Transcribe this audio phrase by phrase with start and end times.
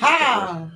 [0.00, 0.66] Hi.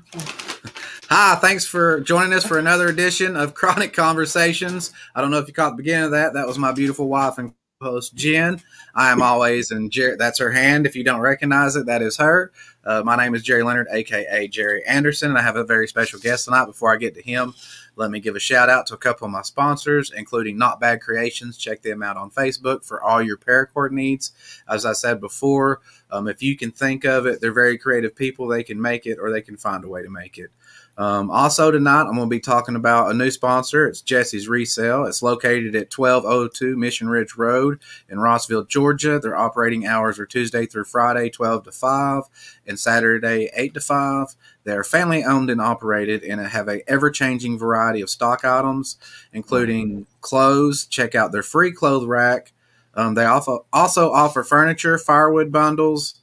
[1.09, 4.93] Hi, thanks for joining us for another edition of Chronic Conversations.
[5.15, 6.35] I don't know if you caught the beginning of that.
[6.35, 8.61] That was my beautiful wife and host, Jen.
[8.95, 10.87] I am always, and Jer- that's her hand.
[10.87, 12.53] If you don't recognize it, that is her.
[12.85, 16.19] Uh, my name is Jerry Leonard, aka Jerry Anderson, and I have a very special
[16.19, 16.67] guest tonight.
[16.67, 17.55] Before I get to him,
[17.97, 21.01] let me give a shout out to a couple of my sponsors, including Not Bad
[21.01, 21.57] Creations.
[21.57, 24.33] Check them out on Facebook for all your paracord needs.
[24.69, 28.49] As I said before, um, if you can think of it, they're very creative people.
[28.49, 30.51] They can make it or they can find a way to make it.
[30.97, 33.89] Um, also tonight, I'm going to be talking about a new sponsor.
[33.89, 35.07] It's Jesse's Resale.
[35.07, 39.19] It's located at 1202 Mission Ridge Road in Rossville, Georgia.
[39.19, 42.23] Their operating hours are Tuesday through Friday, 12 to 5,
[42.67, 44.37] and Saturday, 8 to 5.
[44.63, 48.97] They're family owned and operated and have a ever changing variety of stock items,
[49.33, 50.87] including clothes.
[50.87, 52.53] Check out their free clothes rack.
[52.95, 56.21] Um, they also offer furniture, firewood bundles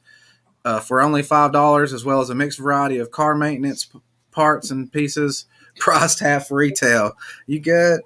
[0.64, 3.90] uh, for only five dollars, as well as a mixed variety of car maintenance
[4.32, 5.46] parts and pieces,
[5.80, 7.14] priced half retail.
[7.48, 8.02] You get,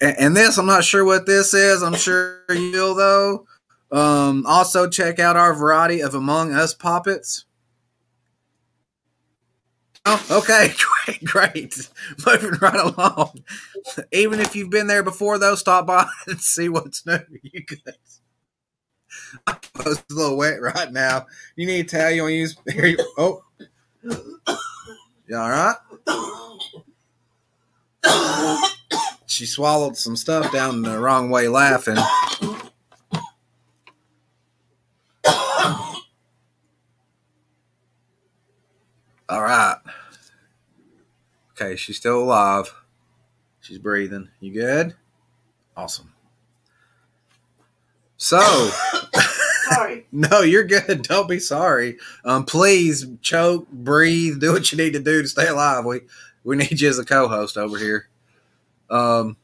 [0.00, 1.82] and, this I'm not sure what this is.
[1.82, 3.46] I'm sure you will though.
[3.92, 7.44] Um, also, check out our variety of Among Us poppets.
[10.04, 10.72] Oh, okay,
[11.06, 11.90] great, great.
[12.26, 13.44] Moving right along.
[14.12, 17.18] Even if you've been there before, though, stop by and see what's new.
[17.42, 18.20] You guys.
[19.74, 21.26] Clothes a little wet right now.
[21.54, 22.10] You need a towel.
[22.10, 22.56] You want to use?
[23.18, 23.42] Oh,
[25.32, 25.76] you all right?
[29.26, 31.96] She swallowed some stuff down the wrong way, laughing.
[39.26, 39.76] All right.
[41.52, 42.74] Okay, she's still alive.
[43.62, 44.28] She's breathing.
[44.40, 44.94] You good?
[45.74, 46.12] Awesome.
[48.18, 48.70] So,
[49.74, 50.06] Sorry.
[50.12, 51.02] no, you're good.
[51.02, 51.98] Don't be sorry.
[52.24, 55.84] Um, please choke, breathe, do what you need to do to stay alive.
[55.84, 56.00] We
[56.44, 58.08] we need you as a co-host over here.
[58.90, 59.36] Um,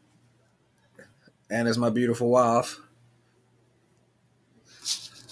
[1.50, 2.78] and as my beautiful wife.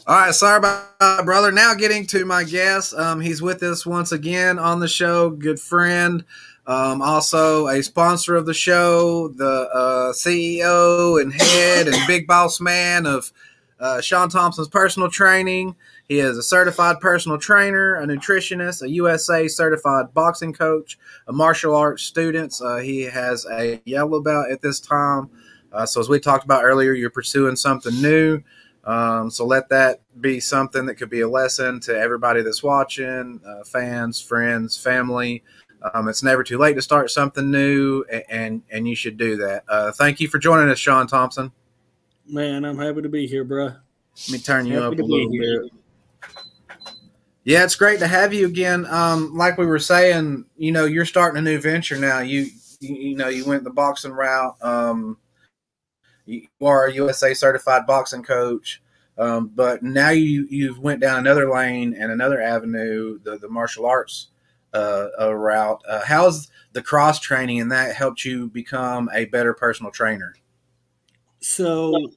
[0.06, 1.50] All right, sorry about that, brother.
[1.50, 2.94] Now getting to my guest.
[2.94, 5.30] Um, he's with us once again on the show.
[5.30, 6.24] Good friend.
[6.68, 12.60] Um, also a sponsor of the show, the uh, CEO and head and big boss
[12.60, 13.32] man of
[13.78, 15.76] uh, Sean Thompson's personal training.
[16.08, 21.74] He is a certified personal trainer, a nutritionist, a USA certified boxing coach, a martial
[21.74, 22.58] arts student.
[22.62, 25.30] Uh, he has a yellow belt at this time.
[25.72, 28.40] Uh, so, as we talked about earlier, you're pursuing something new.
[28.84, 33.40] Um, so, let that be something that could be a lesson to everybody that's watching,
[33.46, 35.42] uh, fans, friends, family.
[35.92, 39.36] Um, it's never too late to start something new, and and, and you should do
[39.36, 39.64] that.
[39.68, 41.52] Uh, thank you for joining us, Sean Thompson.
[42.28, 43.64] Man, I'm happy to be here, bro.
[43.64, 45.62] Let me turn you Happy up a little here.
[45.62, 45.72] bit.
[47.44, 48.86] Yeah, it's great to have you again.
[48.86, 52.18] Um, like we were saying, you know, you're starting a new venture now.
[52.18, 52.48] You,
[52.80, 54.56] you, you know, you went the boxing route.
[54.60, 55.18] Um,
[56.24, 58.82] you are a USA certified boxing coach,
[59.16, 63.86] um, but now you you've went down another lane and another avenue, the the martial
[63.86, 64.28] arts
[64.74, 65.80] uh, uh, route.
[65.88, 70.34] Uh, how's the cross training and that helped you become a better personal trainer?
[71.40, 72.10] So,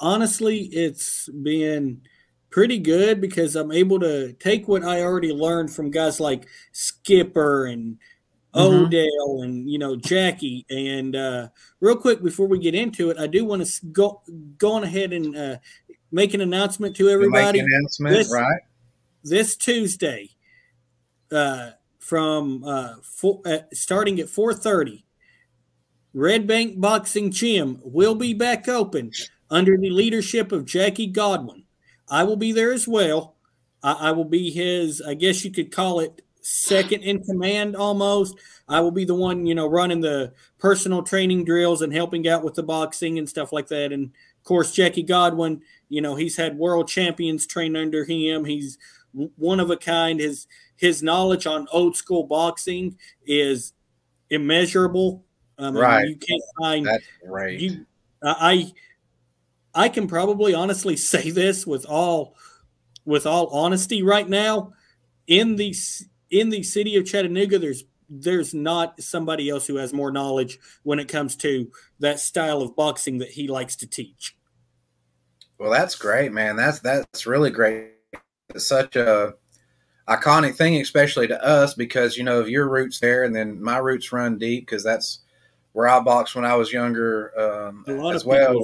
[0.00, 2.02] honestly, it's been
[2.50, 7.66] pretty good because I'm able to take what I already learned from guys like Skipper
[7.66, 7.98] and
[8.54, 8.86] Mhm.
[8.86, 10.66] Odell and you know Jackie.
[10.68, 14.22] And uh, real quick before we get into it, I do want to go
[14.58, 15.56] go on ahead and uh,
[16.10, 17.60] make an announcement to everybody.
[17.60, 18.60] an announcement, This- right?
[19.22, 20.30] this Tuesday,
[21.30, 25.04] uh, from uh, four, uh, starting at four thirty,
[26.12, 29.12] Red Bank Boxing Gym will be back open
[29.50, 31.64] under the leadership of Jackie Godwin.
[32.08, 33.36] I will be there as well.
[33.82, 38.36] I, I will be his, I guess you could call it second in command almost.
[38.68, 42.44] I will be the one, you know, running the personal training drills and helping out
[42.44, 43.92] with the boxing and stuff like that.
[43.92, 48.44] And of course, Jackie Godwin, you know, he's had world champions train under him.
[48.44, 48.78] He's
[49.12, 50.20] one of a kind.
[50.20, 50.46] His
[50.76, 53.74] his knowledge on old school boxing is
[54.30, 55.24] immeasurable.
[55.58, 56.08] Um, mean, Right.
[56.08, 57.58] You can't find That's right.
[57.58, 57.86] you.
[58.22, 58.72] I
[59.74, 62.36] I can probably honestly say this with all
[63.04, 64.72] with all honesty right now.
[65.26, 65.74] In the
[66.30, 70.98] in the city of Chattanooga, there's there's not somebody else who has more knowledge when
[70.98, 71.70] it comes to
[72.00, 74.36] that style of boxing that he likes to teach.
[75.58, 76.56] Well, that's great, man.
[76.56, 77.92] That's that's really great.
[78.54, 79.34] It's such a
[80.08, 84.10] iconic thing, especially to us, because you know your roots there, and then my roots
[84.10, 85.20] run deep because that's
[85.72, 88.58] where I boxed when I was younger um, as well.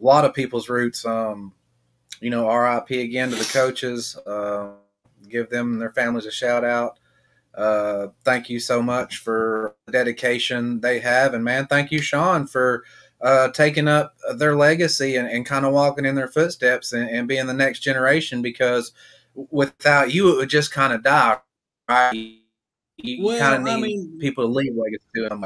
[0.00, 1.04] A lot of people's roots.
[1.04, 1.52] Um,
[2.20, 4.16] you know, RIP again to the coaches.
[4.26, 4.70] Uh,
[5.28, 6.98] give them and their families a shout out.
[7.54, 12.46] uh, thank you so much for the dedication they have, and man, thank you, Sean,
[12.46, 12.84] for
[13.20, 17.26] uh, taking up their legacy and, and kind of walking in their footsteps and, and,
[17.26, 18.42] being the next generation.
[18.42, 18.92] Because
[19.50, 21.38] without you, it would just kind of die,
[21.88, 22.38] right?
[22.96, 25.44] You well, kind of need I mean, people to leave legacy to them.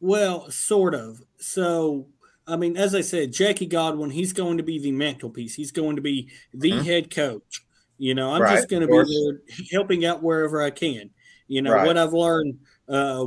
[0.00, 1.22] Well, sort of.
[1.38, 2.06] So,
[2.48, 5.54] I mean, as I said, Jackie Godwin, he's going to be the mantelpiece.
[5.54, 6.84] He's going to be the mm-hmm.
[6.84, 7.64] head coach.
[7.98, 9.40] You know, I'm right, just going to be there
[9.72, 11.10] helping out wherever I can.
[11.48, 11.86] You know, right.
[11.86, 12.58] what I've learned,
[12.88, 13.26] uh,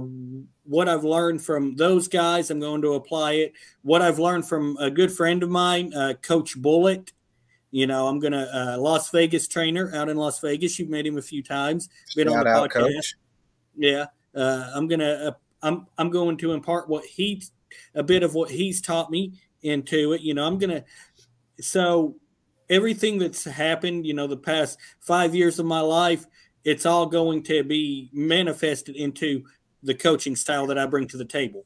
[0.63, 3.53] what I've learned from those guys, I'm going to apply it.
[3.81, 7.11] What I've learned from a good friend of mine, uh, Coach Bullet.
[7.71, 10.77] You know, I'm going to uh, Las Vegas trainer out in Las Vegas.
[10.77, 11.89] You've met him a few times.
[12.15, 12.93] Been Shout on the out, podcast.
[12.93, 13.15] Coach.
[13.77, 15.31] Yeah, uh, I'm gonna uh,
[15.61, 17.41] I'm I'm going to impart what he
[17.95, 20.21] a bit of what he's taught me into it.
[20.21, 20.83] You know, I'm gonna
[21.59, 22.15] so
[22.69, 26.25] everything that's happened, you know, the past five years of my life,
[26.63, 29.43] it's all going to be manifested into
[29.83, 31.65] the coaching style that I bring to the table.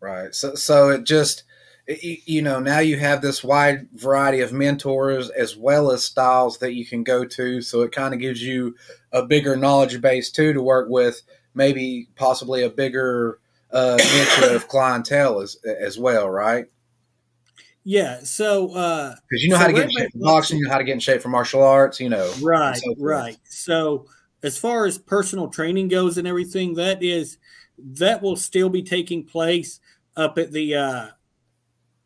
[0.00, 0.34] Right.
[0.34, 1.44] So so it just
[1.86, 6.72] you know now you have this wide variety of mentors as well as styles that
[6.72, 8.74] you can go to so it kind of gives you
[9.12, 11.20] a bigger knowledge base too to work with
[11.54, 13.38] maybe possibly a bigger
[13.74, 16.66] uh, niche of clientele as as well, right?
[17.84, 18.20] Yeah.
[18.22, 20.70] So because uh, you know so how to get in shape for boxing, you know
[20.70, 22.32] how to get in shape for martial arts, you know.
[22.40, 22.76] Right.
[22.76, 23.36] So right.
[23.44, 24.06] So
[24.42, 27.38] as far as personal training goes and everything, that is
[27.78, 29.80] that will still be taking place
[30.16, 31.06] up at the uh,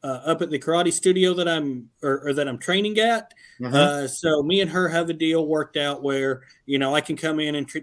[0.02, 3.32] uh, up at the karate studio that I'm or, or that I'm training at.
[3.60, 3.74] Mm-hmm.
[3.74, 7.16] Uh, so me and her have a deal worked out where you know I can
[7.16, 7.78] come in and tr-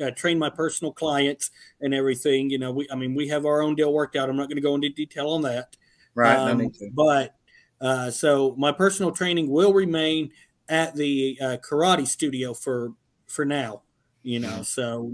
[0.00, 1.50] uh, train my personal clients
[1.80, 2.50] and everything.
[2.50, 4.28] You know, we I mean we have our own deal worked out.
[4.28, 5.76] I'm not going to go into detail on that.
[6.14, 6.36] Right.
[6.36, 7.34] Um, but
[7.80, 10.30] uh, so my personal training will remain
[10.68, 12.92] at the uh, karate studio for
[13.26, 13.82] for now.
[14.22, 15.12] You know, so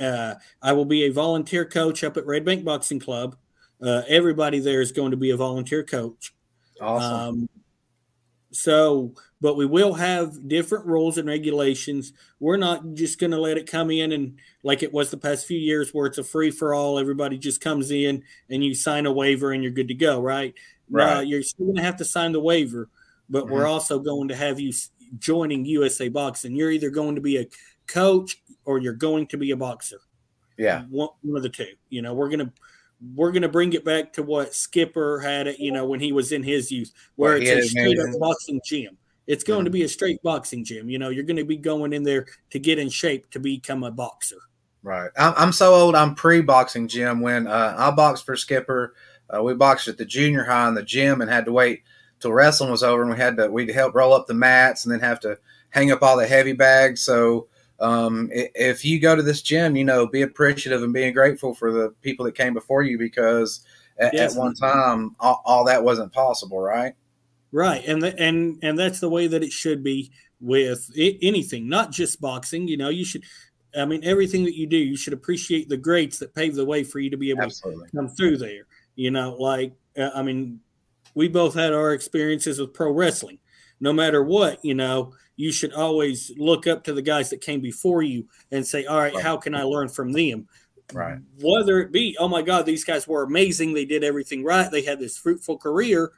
[0.00, 3.36] uh, I will be a volunteer coach up at Red Bank Boxing Club.
[3.82, 6.34] Uh, everybody there is going to be a volunteer coach.
[6.80, 7.14] Awesome.
[7.14, 7.48] Um,
[8.56, 12.12] so, but we will have different rules and regulations.
[12.40, 15.46] We're not just going to let it come in and like it was the past
[15.46, 16.98] few years where it's a free for all.
[16.98, 20.54] Everybody just comes in and you sign a waiver and you're good to go, right?
[20.88, 21.18] Right.
[21.18, 22.88] Uh, you're still going to have to sign the waiver,
[23.28, 23.54] but mm-hmm.
[23.54, 24.72] we're also going to have you
[25.18, 26.56] joining USA Boxing.
[26.56, 27.46] You're either going to be a
[27.86, 30.00] coach or you're going to be a boxer.
[30.56, 31.68] Yeah, one, one of the two.
[31.90, 32.52] You know, we're gonna
[33.14, 35.58] we're gonna bring it back to what Skipper had it.
[35.58, 38.60] You know, when he was in his youth, where well, it's a straight up boxing
[38.64, 38.96] gym.
[39.26, 39.64] It's going mm-hmm.
[39.64, 40.88] to be a straight boxing gym.
[40.88, 43.82] You know, you're going to be going in there to get in shape to become
[43.82, 44.38] a boxer.
[44.82, 45.10] Right.
[45.18, 45.96] I'm, I'm so old.
[45.96, 47.20] I'm pre-boxing gym.
[47.20, 48.94] When uh, I boxed for Skipper,
[49.28, 51.82] uh, we boxed at the junior high in the gym and had to wait
[52.20, 54.92] till wrestling was over, and we had to we'd help roll up the mats and
[54.92, 55.38] then have to
[55.70, 57.02] hang up all the heavy bags.
[57.02, 57.48] So
[57.80, 61.72] um, if you go to this gym, you know, be appreciative and being grateful for
[61.72, 63.60] the people that came before you because
[63.98, 64.34] at, yes.
[64.34, 66.94] at one time all, all, that wasn't possible, right?
[67.52, 71.90] Right, and the, and and that's the way that it should be with anything, not
[71.90, 72.68] just boxing.
[72.68, 73.22] You know, you should.
[73.76, 76.82] I mean, everything that you do, you should appreciate the greats that paved the way
[76.82, 77.88] for you to be able Absolutely.
[77.88, 78.66] to come through there.
[78.94, 80.60] You know, like uh, I mean,
[81.14, 83.38] we both had our experiences with pro wrestling.
[83.78, 87.60] No matter what, you know, you should always look up to the guys that came
[87.60, 89.22] before you and say, all right, right.
[89.22, 90.48] how can I learn from them?
[90.92, 91.18] Right.
[91.40, 93.74] Whether it be, oh my God, these guys were amazing.
[93.74, 94.70] They did everything right.
[94.70, 96.12] They had this fruitful career.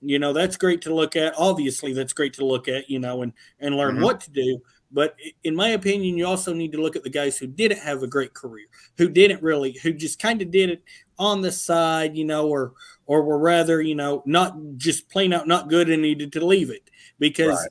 [0.00, 1.34] You know, that's great to look at.
[1.36, 4.04] Obviously, that's great to look at, you know, and, and learn mm-hmm.
[4.04, 4.60] what to do.
[4.92, 8.02] But in my opinion, you also need to look at the guys who didn't have
[8.02, 10.84] a great career, who didn't really, who just kind of did it
[11.18, 12.74] on the side, you know, or
[13.06, 16.70] or were rather, you know, not just plain out not good and needed to leave
[16.70, 17.70] it because right.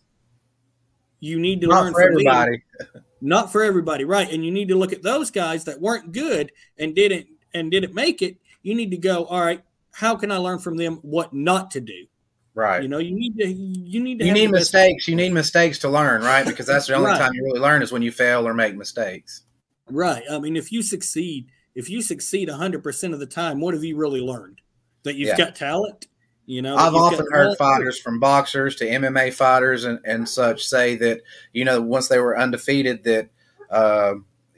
[1.24, 2.63] You need to not learn for everybody.
[2.80, 3.03] Them.
[3.22, 4.30] Not for everybody, right?
[4.30, 7.94] And you need to look at those guys that weren't good and didn't and didn't
[7.94, 8.36] make it.
[8.62, 9.63] You need to go, all right,
[9.94, 12.08] how can I learn from them what not to do?
[12.56, 12.84] Right.
[12.84, 15.08] You know, you need to you need to You need mistakes.
[15.08, 16.46] You need mistakes to learn, right?
[16.46, 17.18] Because that's the only right.
[17.18, 19.44] time you really learn is when you fail or make mistakes.
[19.89, 20.24] Right.
[20.30, 23.96] I mean, if you succeed, if you succeed 100% of the time, what have you
[23.96, 24.60] really learned?
[25.03, 25.38] That you've yeah.
[25.38, 26.08] got talent?
[26.46, 30.96] You know, I've often heard fighters from boxers to MMA fighters and, and such say
[30.98, 31.22] that,
[31.54, 33.30] you know, once they were undefeated, that
[33.70, 34.16] uh,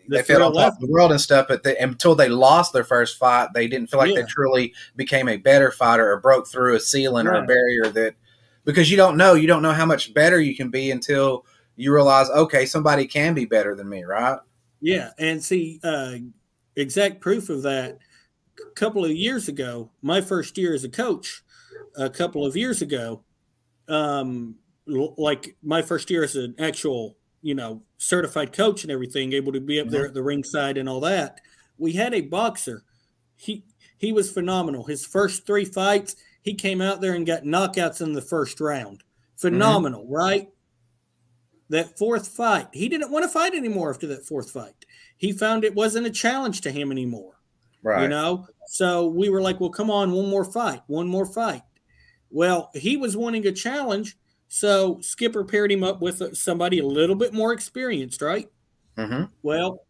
[0.09, 2.83] they felt on top of the world and stuff, but they, until they lost their
[2.83, 4.21] first fight, they didn't feel like yeah.
[4.21, 7.39] they truly became a better fighter or broke through a ceiling right.
[7.39, 8.15] or a barrier that
[8.63, 11.93] because you don't know, you don't know how much better you can be until you
[11.93, 14.39] realize, okay, somebody can be better than me, right?
[14.81, 16.15] Yeah, and see, uh,
[16.75, 17.99] exact proof of that.
[18.59, 21.43] A couple of years ago, my first year as a coach,
[21.97, 23.23] a couple of years ago,
[23.87, 29.51] um, like my first year as an actual you know, certified coach and everything, able
[29.51, 31.39] to be up there at the ringside and all that.
[31.77, 32.83] We had a boxer.
[33.35, 33.63] He
[33.99, 34.83] he was phenomenal.
[34.85, 39.03] His first three fights, he came out there and got knockouts in the first round.
[39.37, 40.13] Phenomenal, mm-hmm.
[40.13, 40.49] right?
[41.69, 44.73] That fourth fight, he didn't want to fight anymore after that fourth fight.
[45.15, 47.39] He found it wasn't a challenge to him anymore.
[47.83, 48.01] Right.
[48.01, 48.47] You know?
[48.69, 51.61] So we were like, well, come on, one more fight, one more fight.
[52.35, 54.17] Well, he was wanting a challenge.
[54.49, 58.49] So Skipper paired him up with somebody a little bit more experienced, right?
[58.97, 59.23] Mm-hmm.
[59.41, 59.85] Well,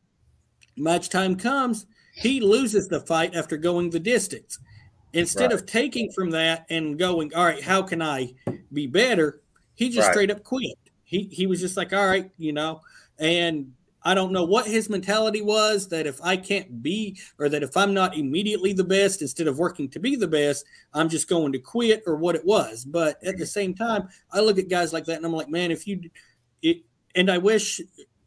[0.78, 1.88] match time comes.
[2.14, 4.60] He loses the fight after going the distance.
[5.14, 5.54] Instead right.
[5.54, 8.36] of taking from that and going, all right, how can I
[8.72, 9.42] be better?
[9.74, 10.14] He just right.
[10.14, 10.78] straight up quit.
[11.04, 12.82] He he was just like, all right, you know,
[13.18, 13.74] and
[14.05, 17.75] I don't know what his mentality was that if I can't be, or that if
[17.75, 21.51] I'm not immediately the best, instead of working to be the best, I'm just going
[21.53, 22.85] to quit, or what it was.
[22.85, 25.71] But at the same time, I look at guys like that and I'm like, man,
[25.71, 26.01] if you,
[26.62, 26.83] it,
[27.15, 27.81] and I wish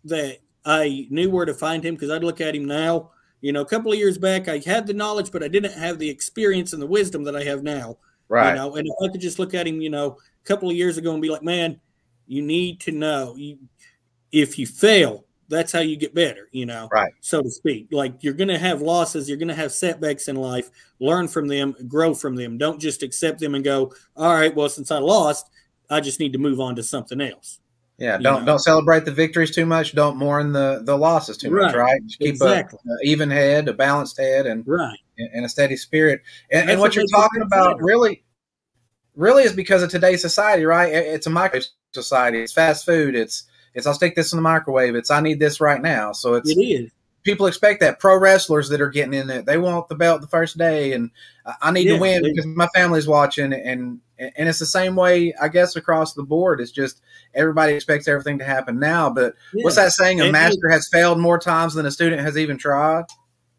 [0.05, 3.13] that I knew where to find him because I'd look at him now.
[3.41, 6.01] You know, a couple of years back, I had the knowledge, but I didn't have
[6.01, 7.99] the experience and the wisdom that I have now.
[8.29, 8.51] Right.
[8.51, 10.75] You know, and if I could just look at him, you know, a couple of
[10.75, 11.81] years ago and be like, man,
[12.27, 13.59] you need to know you,
[14.33, 17.13] if you fail, that's how you get better, you know, right?
[17.21, 17.89] So to speak.
[17.91, 20.71] Like you're going to have losses, you're going to have setbacks in life.
[21.01, 22.59] Learn from them, grow from them.
[22.59, 25.49] Don't just accept them and go, all right, well, since I lost,
[25.91, 27.61] I just need to move on to something else.
[27.99, 28.53] Yeah, don't know?
[28.53, 29.93] don't celebrate the victories too much.
[29.93, 31.67] Don't mourn the the losses too right.
[31.67, 31.75] much.
[31.75, 32.01] Right?
[32.07, 32.79] Just keep exactly.
[32.89, 36.23] a, a, even head, a balanced head, and right, and, a steady spirit.
[36.53, 38.23] And, and what you're talking about really,
[39.17, 40.65] really is because of today's society.
[40.65, 40.93] Right?
[40.93, 41.59] It's a micro
[41.93, 42.41] society.
[42.41, 43.17] It's fast food.
[43.17, 44.95] It's it's I'll stick this in the microwave.
[44.95, 46.13] It's I need this right now.
[46.13, 46.91] So it's it is.
[47.25, 50.29] People expect that pro wrestlers that are getting in it, they want the belt the
[50.29, 51.11] first day, and
[51.61, 55.35] I need yeah, to win because my family's watching, and and it's the same way
[55.41, 56.61] I guess across the board.
[56.61, 57.03] It's just
[57.35, 59.11] everybody expects everything to happen now.
[59.11, 59.65] But yeah.
[59.65, 60.21] what's that saying?
[60.21, 63.05] A and master has failed more times than a student has even tried.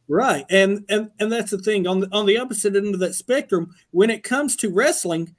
[0.08, 3.14] Right, and and and that's the thing on the on the opposite end of that
[3.14, 3.76] spectrum.
[3.92, 5.36] When it comes to wrestling,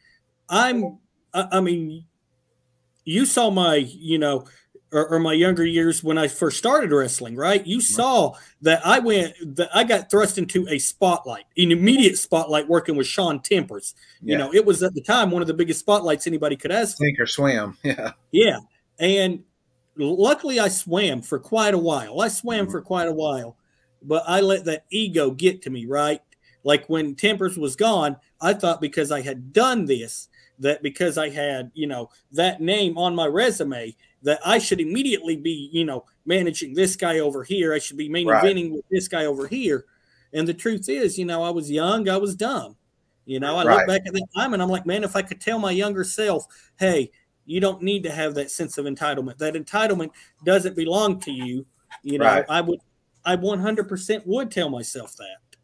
[0.48, 0.98] I'm
[1.34, 2.04] I, I mean,
[3.04, 4.46] you saw my you know
[4.92, 7.64] or, or, my younger years when I first started wrestling, right?
[7.66, 12.68] You saw that I went that I got thrust into a spotlight, an immediate spotlight
[12.68, 13.94] working with Sean Tempers.
[14.20, 14.32] Yeah.
[14.32, 16.96] You know, it was at the time one of the biggest spotlights anybody could ask
[16.96, 17.04] for.
[17.04, 17.76] Sink or swim.
[17.84, 18.12] Yeah.
[18.30, 18.58] Yeah.
[18.98, 19.44] And
[19.96, 22.20] luckily I swam for quite a while.
[22.20, 22.72] I swam mm-hmm.
[22.72, 23.56] for quite a while,
[24.02, 26.20] but I let that ego get to me, right?
[26.64, 30.28] Like when Tempers was gone, I thought because I had done this,
[30.58, 35.36] that because I had, you know, that name on my resume, that I should immediately
[35.36, 37.72] be, you know, managing this guy over here.
[37.72, 38.72] I should be main eventing right.
[38.72, 39.86] with this guy over here.
[40.32, 42.76] And the truth is, you know, I was young, I was dumb.
[43.24, 43.76] You know, I right.
[43.78, 46.04] look back at that time and I'm like, man, if I could tell my younger
[46.04, 46.46] self,
[46.78, 47.10] hey,
[47.46, 49.38] you don't need to have that sense of entitlement.
[49.38, 50.10] That entitlement
[50.44, 51.66] doesn't belong to you.
[52.02, 52.44] You know, right.
[52.48, 52.80] I would,
[53.24, 55.58] I 100% would tell myself that.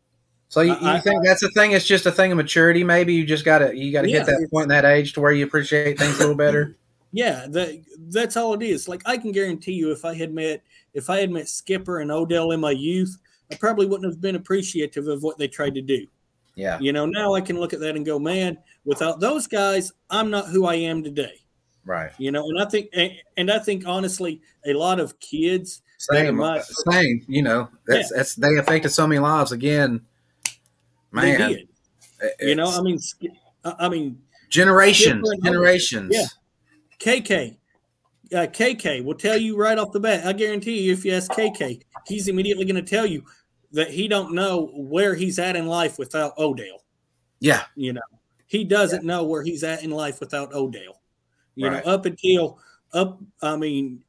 [0.48, 1.72] So you, you I, think I, that's a thing?
[1.72, 2.84] It's just a thing of maturity.
[2.84, 5.12] Maybe you just got to you got to yeah, hit that point in that age
[5.14, 6.76] to where you appreciate things a little better.
[7.12, 8.88] Yeah, that that's all it is.
[8.88, 12.10] Like I can guarantee you, if I had met if I had met Skipper and
[12.10, 13.16] Odell in my youth,
[13.50, 16.06] I probably wouldn't have been appreciative of what they tried to do.
[16.56, 16.78] Yeah.
[16.80, 20.30] You know, now I can look at that and go, man, without those guys, I'm
[20.30, 21.42] not who I am today.
[21.84, 22.10] Right.
[22.18, 25.82] You know, and I think, and and I think honestly, a lot of kids.
[25.98, 26.36] Same.
[26.36, 27.24] My, same.
[27.28, 28.16] You know, that's yeah.
[28.16, 29.52] that's they affected so many lives.
[29.52, 30.00] Again,
[31.12, 31.58] man.
[32.40, 32.98] You know, I mean,
[33.64, 36.10] I mean, generations, generations.
[36.12, 36.26] Yeah.
[36.98, 37.56] KK,
[38.32, 40.26] uh, KK will tell you right off the bat.
[40.26, 43.24] I guarantee you, if you ask KK, he's immediately going to tell you
[43.72, 46.84] that he don't know where he's at in life without Odell.
[47.40, 48.00] Yeah, you know,
[48.46, 49.06] he doesn't yeah.
[49.06, 51.02] know where he's at in life without Odell.
[51.54, 51.84] You right.
[51.84, 52.58] know, up until
[52.92, 54.00] up, I mean,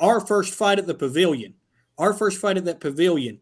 [0.00, 1.54] our first fight at the pavilion,
[1.98, 3.40] our first fight at that pavilion,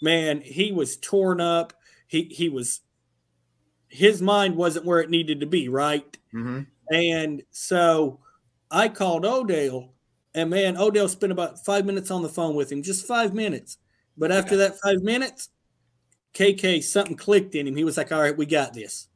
[0.00, 1.72] man, he was torn up.
[2.06, 2.80] He he was
[3.88, 6.16] his mind wasn't where it needed to be, right?
[6.34, 6.62] Mm-hmm.
[6.90, 8.20] And so
[8.70, 9.94] I called Odell,
[10.34, 13.78] and man, Odell spent about five minutes on the phone with him, just five minutes.
[14.16, 15.50] But after that five minutes,
[16.34, 17.76] KK, something clicked in him.
[17.76, 19.08] He was like, all right, we got this.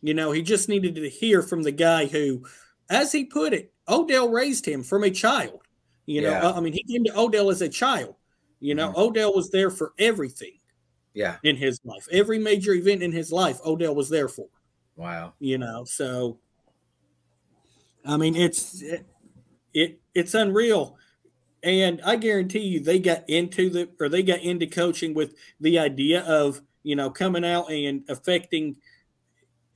[0.00, 2.44] You know, he just needed to hear from the guy who,
[2.90, 5.60] as he put it, Odell raised him from a child.
[6.06, 6.50] You know, yeah.
[6.50, 8.16] I mean, he came to Odell as a child.
[8.58, 9.00] You know, mm-hmm.
[9.00, 10.58] Odell was there for everything.
[11.14, 11.36] Yeah.
[11.44, 14.46] In his life, every major event in his life, Odell was there for.
[14.96, 15.34] Wow.
[15.38, 16.38] You know, so
[18.04, 19.06] I mean, it's it,
[19.74, 20.96] it it's unreal.
[21.62, 25.78] And I guarantee you, they got into the or they got into coaching with the
[25.78, 28.76] idea of you know coming out and affecting,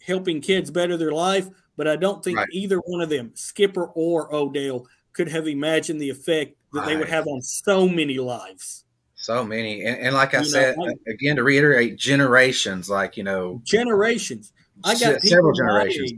[0.04, 1.48] helping kids better their life.
[1.76, 2.48] But I don't think right.
[2.52, 7.08] either one of them, Skipper or Odell, could have imagined the effect that they would
[7.08, 8.84] have on so many lives.
[9.14, 12.90] So many, and, and like I You know, said I- again to reiterate, generations.
[12.90, 14.52] Like you know, Generations.
[14.84, 16.12] I got several generations.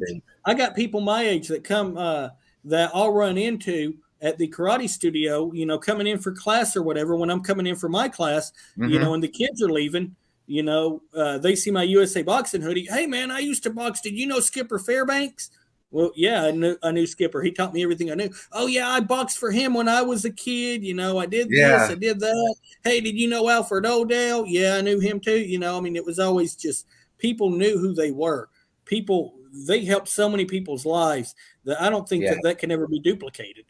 [0.49, 2.31] I got people my age that come uh,
[2.65, 6.83] that I'll run into at the karate studio, you know, coming in for class or
[6.83, 7.17] whatever.
[7.17, 9.01] When I'm coming in for my class, you Mhm.
[9.01, 12.87] know, and the kids are leaving, you know, uh, they see my USA boxing hoodie.
[12.87, 14.01] Hey, man, I used to box.
[14.01, 15.51] Did you know Skipper Fairbanks?
[15.91, 17.43] Well, yeah, I knew, I knew Skipper.
[17.43, 18.31] He taught me everything I knew.
[18.53, 20.83] Oh, yeah, I boxed for him when I was a kid.
[20.83, 21.79] You know, I did Yeah.
[21.79, 22.55] this, I did that.
[22.85, 24.47] Hey, did you know Alfred Odell?
[24.47, 25.39] Yeah, I knew him too.
[25.39, 26.87] You know, I mean, it was always just
[27.19, 28.49] people knew who they were.
[28.85, 29.35] People,
[29.67, 31.35] they helped so many people's lives
[31.65, 32.35] that I don't think Yeah.
[32.35, 33.65] that that can ever be duplicated.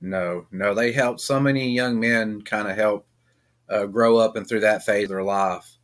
[0.00, 3.06] No, no, they helped so many young men kind of help
[3.68, 5.78] uh, grow up and through that phase of their life.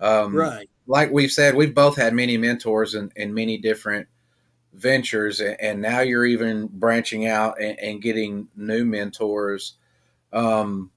[0.00, 0.68] Um, right.
[0.86, 4.06] Like we've said, we've both had many mentors in many different
[4.74, 9.74] ventures, and, and now you're even branching out and, and getting new mentors.
[10.32, 10.90] Um,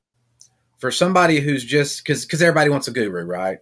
[0.78, 3.60] for somebody who's just because because everybody wants a guru, right?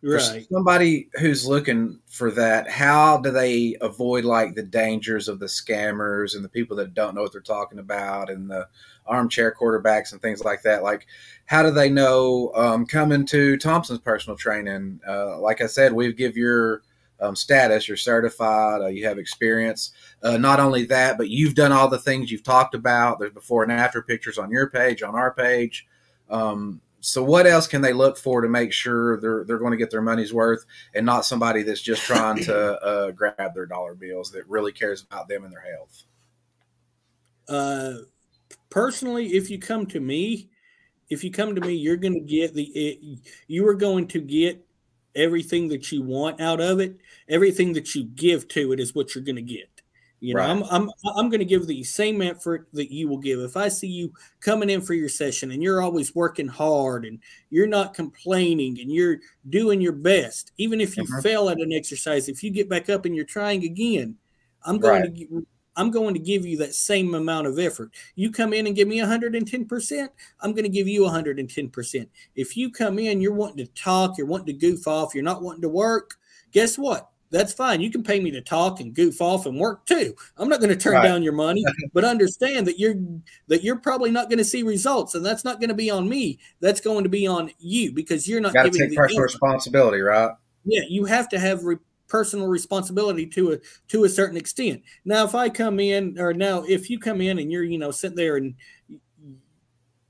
[0.00, 0.46] For Right.
[0.50, 6.34] somebody who's looking for that, how do they avoid like the dangers of the scammers
[6.34, 8.66] and the people that don't know what they're talking about and the
[9.06, 10.82] armchair quarterbacks and things like that?
[10.82, 11.06] Like,
[11.44, 15.00] how do they know um, coming to Thompson's personal training?
[15.06, 16.80] Uh, like I said, we give your
[17.20, 19.92] um, status, you're certified, uh, you have experience.
[20.22, 23.18] Uh, not only that, but you've done all the things you've talked about.
[23.18, 25.86] There's before and after pictures on your page, on our page.
[26.30, 29.76] Um, so what else can they look for to make sure they're they're going to
[29.76, 30.64] get their money's worth
[30.94, 35.02] and not somebody that's just trying to uh, grab their dollar bills that really cares
[35.02, 36.04] about them and their health?
[37.50, 37.94] uh,
[38.70, 40.48] personally, if you come to me,
[41.10, 44.20] if you come to me, you're going to get the it, you are going to
[44.20, 44.64] get
[45.16, 46.96] everything that you want out of it.
[47.28, 49.69] Everything that you give to it is what you're going to get.
[50.20, 50.50] You know, Right.
[50.50, 53.40] I'm I'm I'm going to give the same effort that you will give.
[53.40, 57.20] If I see you coming in for your session and you're always working hard and
[57.48, 61.22] you're not complaining and you're doing your best, even if you Mhm.
[61.22, 64.18] fail at an exercise, if you get back up and you're trying again,
[64.62, 65.10] I'm going Right.
[65.14, 67.94] to I'm going to give you that same amount of effort.
[68.14, 72.10] You come in and give me 110%, I'm going to give you 110%.
[72.34, 75.42] If you come in, you're wanting to talk, you're wanting to goof off, you're not
[75.42, 76.16] wanting to work,
[76.52, 77.09] guess what?
[77.30, 77.80] That's fine.
[77.80, 80.14] You can pay me to talk and goof off and work too.
[80.36, 81.04] I'm not going to turn Right.
[81.04, 82.96] down your money, but understand that you're
[83.46, 86.08] that you're probably not going to see results, and that's not going to be on
[86.08, 86.38] me.
[86.60, 89.22] That's going to be on you because you're not Got to giving take the personal
[89.22, 90.32] responsibility, right?
[90.64, 91.76] Yeah, you have to have re-
[92.08, 94.82] personal responsibility to a to a certain extent.
[95.04, 97.92] Now, if I come in, or now if you come in and you're you know
[97.92, 98.54] sitting there and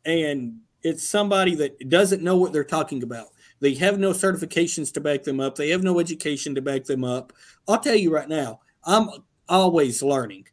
[0.07, 3.29] and it's somebody that doesn't know what they're talking about.
[3.61, 5.57] They have no certifications to back them up.
[5.57, 7.33] They have no education to back them up.
[7.69, 9.09] I'll tell you right now, I'm
[9.49, 10.47] always learning.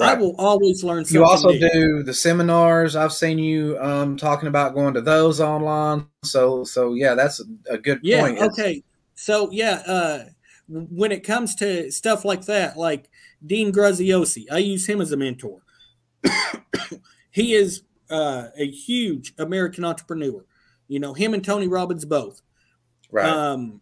[0.00, 1.20] I will always learn something.
[1.20, 1.70] You also new.
[1.70, 2.96] do the seminars.
[2.96, 6.06] I've seen you um, talking about going to those online.
[6.24, 8.22] So, so yeah, that's a, good Yeah.
[8.22, 8.38] point.
[8.40, 8.82] Okay.
[9.14, 10.24] So yeah, uh,
[10.68, 13.08] when it comes to stuff like that, like
[13.44, 15.60] Dean Graziosi, I use him as a mentor.
[17.30, 20.44] he is uh, a huge American entrepreneur.
[20.88, 22.42] You know, him and Tony Robbins both.
[23.10, 23.26] Right.
[23.28, 23.80] Um,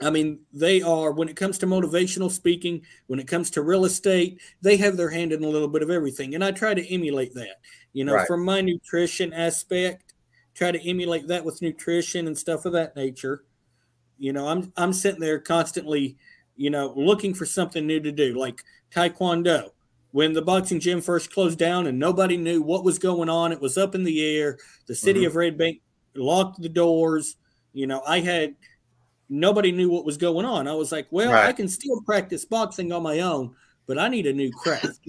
[0.00, 3.84] I mean, they are when it comes to motivational speaking, when it comes to real
[3.84, 6.92] estate, they have their hand in a little bit of everything, and I try to
[6.94, 7.60] emulate that.
[7.92, 8.26] You know, Right.
[8.26, 10.14] from my nutrition aspect,
[10.54, 13.44] try to emulate that with nutrition and stuff of that nature.
[14.18, 16.16] You know, I'm I'm sitting there constantly,
[16.56, 19.70] you know, looking for something new to do, like Taekwondo.
[20.12, 23.60] When the boxing gym first closed down and nobody knew what was going on, it
[23.60, 24.56] was up in the air.
[24.86, 25.26] The city Mhm.
[25.26, 25.80] of Red Bank
[26.14, 27.36] locked the doors.
[27.72, 28.56] You know, I had
[29.28, 30.66] nobody knew what was going on.
[30.66, 33.54] I was like, well, I can still practice boxing on my own,
[33.86, 35.00] but I need a new craft.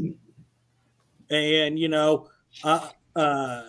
[1.29, 2.29] and you know,
[2.63, 3.63] I uh,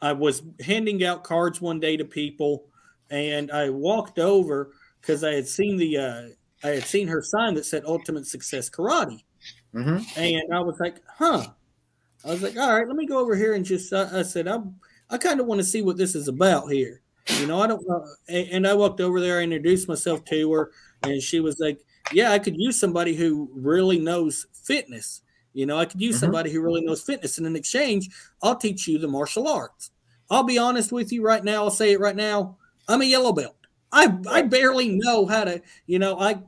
[0.00, 2.66] I was handing out cards one day to people,
[3.10, 6.22] and I walked over because I had seen the uh,
[6.62, 9.22] I had seen her sign that said Ultimate Success Karate,
[9.72, 11.46] hmm and I was like, huh.
[12.24, 13.92] I was like, all right, let me go over here and just.
[13.92, 14.76] I, I said, I'm.
[15.10, 17.02] I kind of want to see what this is about here.
[17.40, 18.04] You know, I don't know.
[18.28, 20.70] And, I walked over there, I introduced myself to her,
[21.02, 25.22] and she was like, "Yeah, I could use somebody who really knows fitness.
[25.52, 26.20] You know, I could use Mhm.
[26.20, 27.38] somebody who really knows fitness.
[27.38, 28.10] And in exchange,
[28.42, 29.90] I'll teach you the martial arts.
[30.30, 31.64] I'll be honest with you right now.
[31.64, 32.58] I'll say it right now.
[32.88, 33.56] I'm a yellow belt.
[33.92, 35.62] I I barely know how to.
[35.86, 36.42] You know, I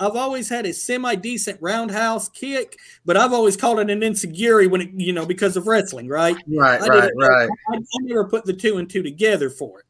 [0.00, 4.66] I've always had a semi decent roundhouse kick, but I've always called it an insecurity
[4.66, 6.36] when it, you know, because of wrestling, right?
[6.48, 6.80] Right.
[6.80, 7.12] I Right.
[7.14, 7.50] Right.
[7.68, 9.86] I, I never put the two and two together for it.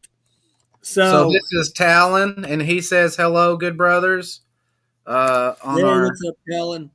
[0.82, 4.40] So, So, this is Talon, and he says, "Hello, good brothers."
[5.06, 6.90] Uh, on yeah, our what's up, Helen?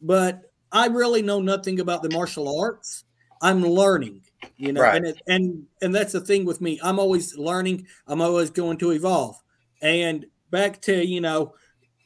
[0.00, 3.04] But I really know nothing about the martial arts.
[3.42, 4.22] I'm learning,
[4.56, 4.96] you know, Right.
[4.96, 6.78] and it, and and that's the thing with me.
[6.82, 7.86] I'm always learning.
[8.06, 9.36] I'm always going to evolve.
[9.82, 11.54] And back to you know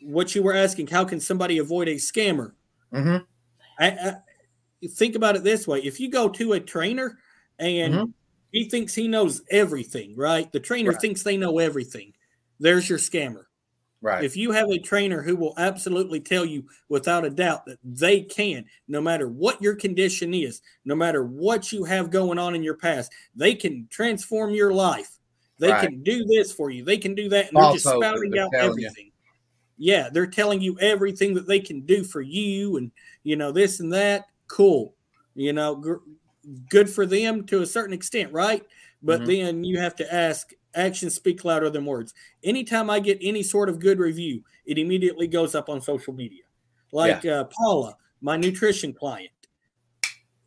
[0.02, 2.52] what you were asking, how can somebody avoid a scammer?
[2.92, 3.18] hmm
[3.78, 4.14] I, I,
[4.88, 7.18] think about it this way: if you go to a trainer
[7.58, 8.12] and Mhm.
[8.52, 10.50] he thinks he knows everything, right?
[10.52, 11.00] The trainer Right.
[11.00, 12.12] thinks they know everything.
[12.58, 13.44] There's your scammer.
[14.00, 14.22] Right.
[14.22, 18.22] If you have a trainer who will absolutely tell you without a doubt that they
[18.22, 22.62] can, no matter what your condition is, no matter what you have going on in
[22.62, 25.18] your past, they can transform your life.
[25.58, 25.80] They Right.
[25.80, 26.84] can do this for you.
[26.84, 27.48] They can do that.
[27.48, 28.90] And they're just spouting out telling you.
[29.78, 32.90] Yeah, they're telling you everything that they can do for you and,
[33.22, 34.26] you know, this and that.
[34.48, 34.94] Cool.
[35.34, 36.02] You know, gr-
[36.68, 38.66] good for them to a certain extent, right?
[39.02, 39.26] But Mhm.
[39.26, 42.12] then you have to ask actions speak louder than words
[42.44, 46.42] anytime I get any sort of good review, it immediately goes up on social media.
[46.92, 49.30] Like uh, Paula, my nutrition client,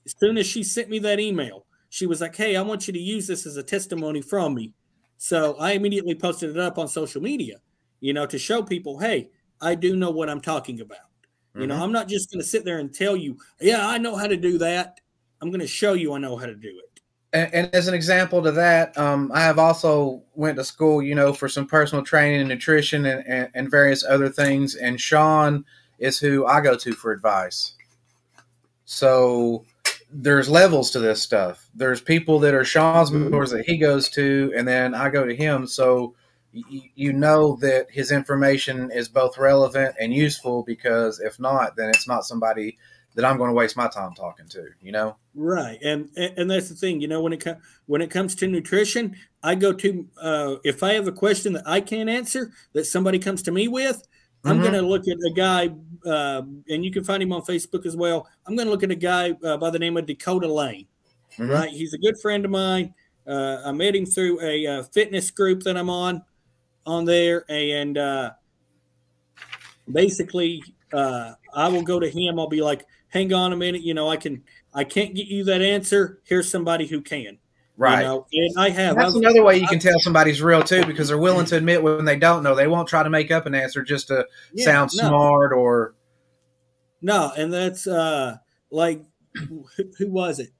[0.05, 2.93] as soon as she sent me that email, she was like, Hey, I want you
[2.93, 4.73] to use this as a testimony from me.
[5.17, 7.57] So I immediately posted it up on social media,
[8.01, 9.29] you know, to show people, Hey,
[9.61, 10.99] I do know what I'm talking about.
[11.55, 11.81] You know, Mhm.
[11.81, 14.37] I'm not just going to sit there and tell you, Yeah, I know how to
[14.37, 14.99] do that.
[15.41, 17.01] I'm going to show you I know how to do it.
[17.33, 21.15] and, and as an example to that, um, I have also went to school, you
[21.15, 24.75] know, for some personal training and nutrition and, and, and various other things.
[24.75, 25.63] And Sean
[25.99, 27.73] is who I go to for advice.
[28.85, 29.65] So
[30.11, 31.69] there's levels to this stuff.
[31.73, 33.21] There's people that are Sean's Mhm.
[33.23, 35.65] mentors that he goes to, and then I go to him.
[35.67, 36.15] So
[36.53, 42.07] you know that his information is both relevant and useful because if not, then it's
[42.07, 42.77] not somebody
[43.15, 45.17] that I'm going to waste my time talking to, you know?
[45.35, 48.47] Right, and and that's the thing, you know, when it comes when it comes to
[48.47, 52.85] nutrition, I go to uh, if I have a question that I can't answer that
[52.85, 54.05] somebody comes to me with,
[54.43, 54.61] I'm Mhm.
[54.61, 55.69] going to look at a guy,
[56.05, 58.27] uh, and you can find him on Facebook as well.
[58.45, 60.87] I'm going to look at a guy uh, by the name of Dakota Lane.
[61.37, 61.49] Mhm.
[61.49, 62.93] Right, he's a good friend of mine.
[63.25, 66.23] Uh, I met him through a uh, fitness group that I'm on
[66.85, 68.31] on there, and uh,
[69.91, 70.63] basically,
[70.93, 72.39] uh, I will go to him.
[72.39, 75.43] I'll be like, "Hang on a minute, you know, I can." I can't get you
[75.43, 76.21] that answer.
[76.23, 77.39] Here's somebody who can.
[77.75, 77.97] Right.
[77.99, 78.95] You know, and I have.
[78.95, 81.83] That's I've- another way you can tell somebody's real too, because they're willing to admit
[81.83, 82.55] when they don't know.
[82.55, 85.95] They won't try to make up an answer just to Yeah, sound no, smart or
[87.01, 88.37] No, and that's uh
[88.69, 89.03] like
[89.35, 89.65] who,
[89.97, 90.51] who was it?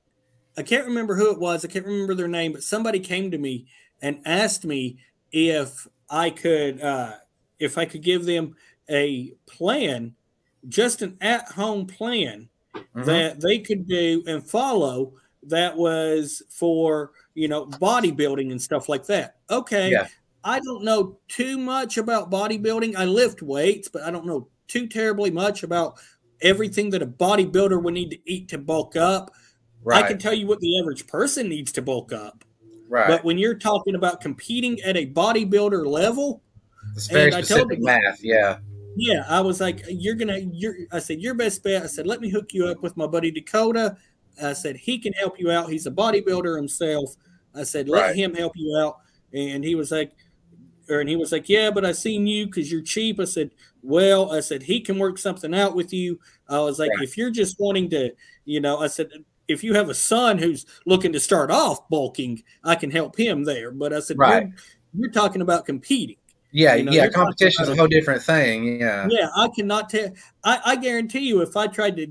[0.57, 1.63] I can't remember who it was.
[1.63, 3.65] I can't remember their name, but somebody came to me
[4.01, 4.97] and asked me
[5.31, 7.13] if I could uh
[7.59, 8.55] if I could give them
[8.89, 10.13] a plan,
[10.67, 12.49] just an at-home plan
[12.95, 13.05] Mhm.
[13.05, 19.05] that they could do and follow that was for you know bodybuilding and stuff like
[19.07, 19.37] that.
[19.49, 20.07] Okay Yeah.
[20.43, 22.95] i don't know too much about bodybuilding.
[22.95, 25.99] I lift weights but i don't know too terribly much about
[26.41, 29.31] everything that a bodybuilder would need to eat to bulk up.
[29.83, 32.43] Right, i can tell you what the average person needs to bulk up
[32.91, 33.07] right.
[33.07, 36.43] but when you're talking about competing at a bodybuilder level
[36.95, 38.23] it's very I told them- math.
[38.23, 38.57] Yeah,
[38.95, 40.75] yeah, I was like, you're gonna, you're.
[40.91, 41.83] I said, your best bet.
[41.83, 43.95] I said, let me hook you up with my buddy Dakota.
[44.41, 45.69] I said he can help you out.
[45.69, 47.15] He's a bodybuilder himself.
[47.55, 48.15] I said, let Right.
[48.15, 48.97] him help you out.
[49.33, 50.11] And he was like,
[50.89, 53.19] or and he was like, yeah, but I seen you because you're cheap.
[53.19, 53.51] I said,
[53.83, 56.19] well, I said he can work something out with you.
[56.49, 57.03] I was like, Right.
[57.03, 58.11] if you're just wanting to,
[58.45, 59.09] you know, I said.
[59.47, 63.43] If you have a son who's looking to start off bulking, I can help him
[63.43, 63.71] there.
[63.71, 64.43] But I said, Right.
[64.93, 66.17] you're, you're talking about competing.
[66.51, 67.09] yeah, You know, yeah.
[67.09, 68.79] Competition is a whole different thing.
[68.79, 70.09] Yeah, Yeah, I cannot tell.
[70.43, 72.07] I, I guarantee you, if I tried to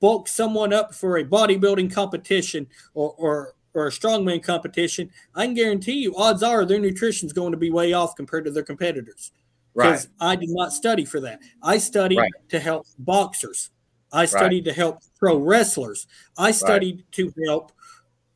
[0.00, 5.54] bulk someone up for a bodybuilding competition or or or a strongman competition, I can
[5.54, 9.30] guarantee you, odds are their nutrition's going to be way off compared to their competitors.
[9.74, 11.38] right, Because I did not study for that.
[11.62, 12.32] I studied Right.
[12.48, 13.70] to help boxers.
[14.12, 16.06] I studied to help pro wrestlers.
[16.36, 17.72] I studied to help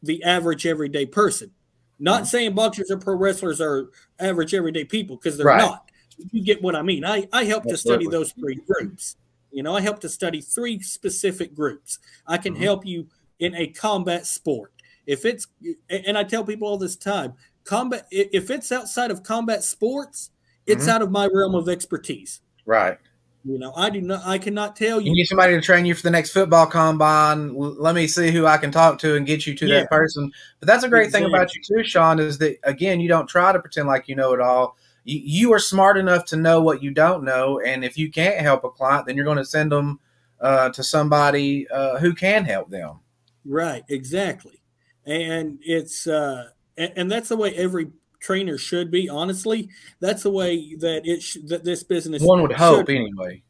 [0.02, 1.50] the average everyday person.
[1.98, 2.26] Not Mhm.
[2.26, 5.58] saying boxers or pro wrestlers are average everyday people because they're Right.
[5.58, 5.90] not.
[6.32, 7.04] You get what I mean.
[7.04, 9.16] I, I help to study those three groups.
[9.50, 11.98] You know, I help to study three specific groups.
[12.26, 12.58] I can Mhm.
[12.58, 13.08] help you
[13.38, 14.72] in a combat sport.
[15.06, 15.46] If it's
[15.90, 17.34] and I tell people all this time,
[17.64, 20.30] combat if it's outside of combat sports,
[20.66, 20.88] it's Mhm.
[20.88, 22.40] out of my realm of expertise.
[22.66, 22.98] right.
[23.46, 25.94] You know, I do not I cannot tell You you need somebody to train you
[25.94, 27.54] for the next football combine.
[27.54, 29.80] Let me see who I can talk to and get you to Yeah.
[29.80, 30.33] that person.
[30.61, 33.52] But that's a great thing about you too, Sean, is that again, you don't try
[33.52, 34.76] to pretend like you know it all.
[35.04, 38.40] You, you are smart enough to know what you don't know, and if you can't
[38.40, 40.00] help a client, then you're going to send them
[40.40, 43.00] uh, to somebody uh, who can help them.
[43.44, 44.62] Right, exactly.
[45.04, 47.88] And it's uh and, and that's the way every
[48.24, 49.68] trainer should be, honestly.
[50.00, 53.42] That's the way that it sh- that this business One would hope, should- anyway.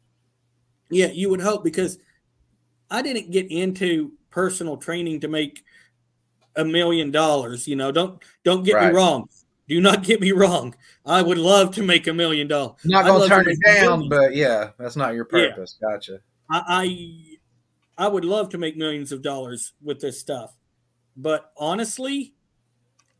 [0.91, 1.97] Yeah, you would hope because
[2.91, 5.63] I didn't get into personal training to make
[6.55, 7.67] a million dollars.
[7.67, 8.91] You know, don't don't get Right.
[8.91, 9.29] me wrong.
[9.67, 10.75] Do not get me wrong.
[11.05, 12.75] I would love to make a million dollars.
[12.83, 14.09] Not gonna love to turn it down, millions.
[14.09, 15.49] but yeah, that's not your Yeah.
[15.49, 15.77] purpose.
[15.81, 16.19] Gotcha.
[16.51, 16.61] I,
[17.97, 20.53] I I would love to make millions of dollars with this stuff,
[21.17, 22.34] but honestly,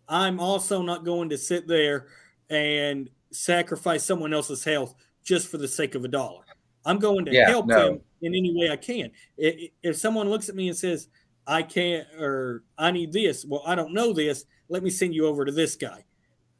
[0.07, 2.07] I'm also not going to sit there
[2.49, 6.43] and sacrifice someone else's health just for the sake of a dollar.
[6.85, 7.75] I'm going to Yeah, help no.
[7.75, 9.11] them in any way I can.
[9.37, 11.07] If someone looks at me and says,
[11.47, 14.45] "I can't," or "I need this," well, I don't know this.
[14.69, 15.97] Let me send you over to this guy.
[15.97, 16.05] You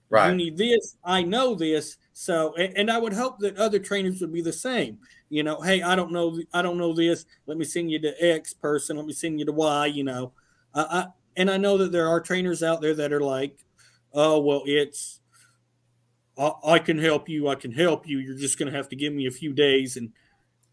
[0.10, 0.36] Right.
[0.36, 0.97] need this.
[1.03, 1.97] I know this.
[2.13, 4.99] So, and, I would hope that other trainers would be the same.
[5.29, 7.25] You know, hey, I don't know, I don't know this.
[7.47, 8.97] Let me send you to X person.
[8.97, 9.88] Let me send you to Y.
[9.88, 10.34] You know,
[10.73, 13.60] I and I know that there are trainers out there that are like,
[14.13, 15.19] oh well, it's
[16.38, 17.48] I, I can help you.
[17.48, 18.19] I can help you.
[18.19, 19.98] You're just going to have to give me a few days.
[19.98, 20.12] And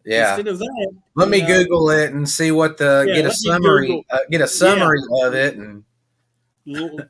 [0.04, 0.30] Yeah.
[0.30, 3.28] instead of that, Let me know, Google it and see what the Yeah, get a
[3.28, 4.04] let me summary Google.
[4.10, 5.84] uh, get a summary of it and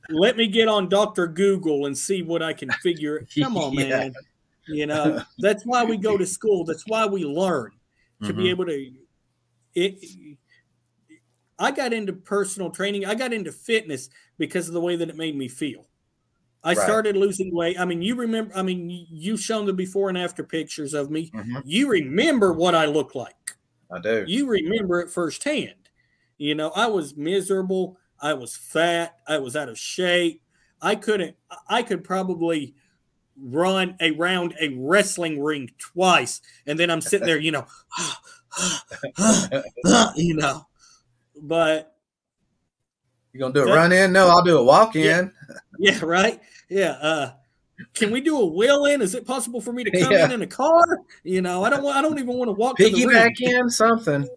[0.08, 3.26] let me get on Doctor Google and see what I can figure.
[3.38, 3.86] Come on, Yeah.
[3.98, 4.14] man.
[4.66, 6.64] You know, that's why we go to school.
[6.64, 7.72] That's why we learn.
[8.24, 8.50] to be Mhm.
[8.50, 8.92] able to
[9.74, 10.36] it
[11.62, 13.06] I got into personal training.
[13.06, 15.86] I got into fitness because of the way that it made me feel.
[16.64, 16.82] I Right.
[16.82, 17.78] started losing weight.
[17.78, 21.30] I mean, you remember I mean, you've shown the before and after pictures of me.
[21.30, 21.62] Mhm.
[21.64, 23.56] You remember what I look like.
[23.92, 24.24] I do.
[24.26, 25.88] You remember it firsthand.
[26.36, 27.96] You know, I was miserable.
[28.20, 29.20] I was fat.
[29.28, 30.42] I was out of shape.
[30.80, 31.36] I couldn't
[31.68, 32.74] I could probably
[33.36, 37.66] run around a wrestling ring twice and then I'm sitting there, you know,
[40.16, 40.66] you know.
[41.42, 41.96] But
[43.32, 44.12] You gonna do a run in?
[44.12, 45.32] No, I'll do a walk in.
[45.78, 46.40] yeah, right?
[46.70, 47.32] Yeah, uh
[47.94, 49.02] can we do a wheel in?
[49.02, 50.26] Is it possible for me to come Yeah.
[50.26, 50.84] in in a car?
[51.24, 51.84] You know, I don't.
[51.84, 52.84] I don't even want to walk to.
[52.84, 54.28] Piggyback in something.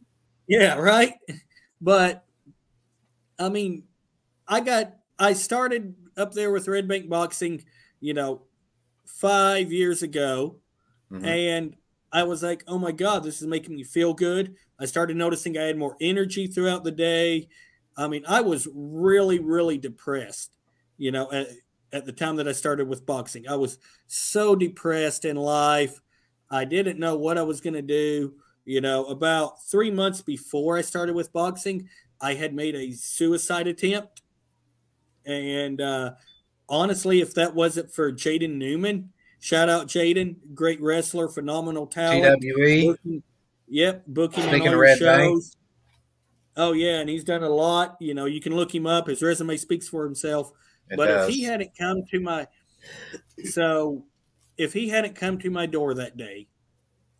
[0.47, 1.13] Yeah, right.
[1.79, 2.25] But
[3.37, 3.83] I mean,
[4.47, 7.63] I got I started up there with Red Bank Boxing,
[7.99, 8.41] you know,
[9.05, 10.55] five years ago,
[11.11, 11.25] Mhm.
[11.25, 11.75] and
[12.15, 14.55] I was like, oh my god, this is making me feel good.
[14.79, 17.49] I started noticing I had more energy throughout the day.
[17.97, 20.55] I mean, I was really, really depressed,
[20.97, 21.47] you know, at,
[21.91, 23.49] at the time that I started with boxing.
[23.49, 25.99] I was so depressed in life.
[26.49, 28.35] I didn't know what I was going to do.
[28.63, 31.89] You know, about three months before I started with boxing,
[32.21, 34.21] I had made a suicide attempt.
[35.25, 36.11] And uh,
[36.69, 39.11] honestly, if that wasn't for Jaden Newman,
[39.45, 42.41] shout out Jaden, great wrestler, phenomenal talent.
[42.41, 42.87] GWE.
[42.87, 43.23] Booking,
[43.67, 45.35] yep, booking on Speaking all your Red Bank.
[45.35, 45.55] shows.
[46.57, 47.95] Oh yeah, and he's done a lot.
[47.99, 49.07] You know, you can look him up.
[49.07, 50.51] His resume speaks for himself.
[50.89, 51.29] It but does.
[51.29, 52.47] if he hadn't come to my,
[53.43, 54.03] so
[54.57, 56.47] if he hadn't come to my door that day,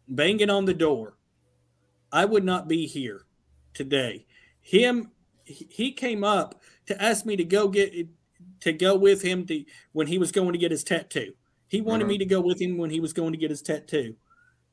[0.08, 1.18] banging on the door,
[2.12, 3.22] I would not be here
[3.76, 4.26] today.
[4.62, 5.12] Him,
[5.44, 7.94] he he came up to ask me to go get
[8.62, 11.34] to go with him to when he was going to get his tattoo.
[11.68, 12.10] He wanted Mhm.
[12.10, 14.16] me to go with him when he was going to get his tattoo,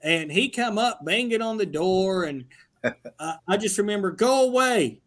[0.02, 2.44] and he come up banging on the door, and
[3.18, 5.00] I, I just remember go away.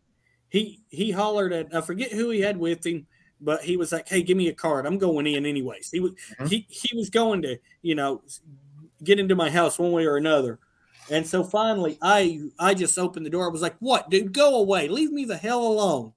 [0.50, 3.08] He he hollered at I forget who he had with him,
[3.42, 4.86] but he was like, "Hey, give me a card.
[4.86, 6.50] I'm going in anyways." He was Mhm.
[6.50, 8.22] he he was going to you know
[9.04, 10.60] get into my house one way or another.
[11.12, 13.46] And so finally, I I just opened the door.
[13.46, 14.34] I was like, "What, dude?
[14.34, 14.88] Go away!
[14.88, 16.14] Leave me the hell alone!"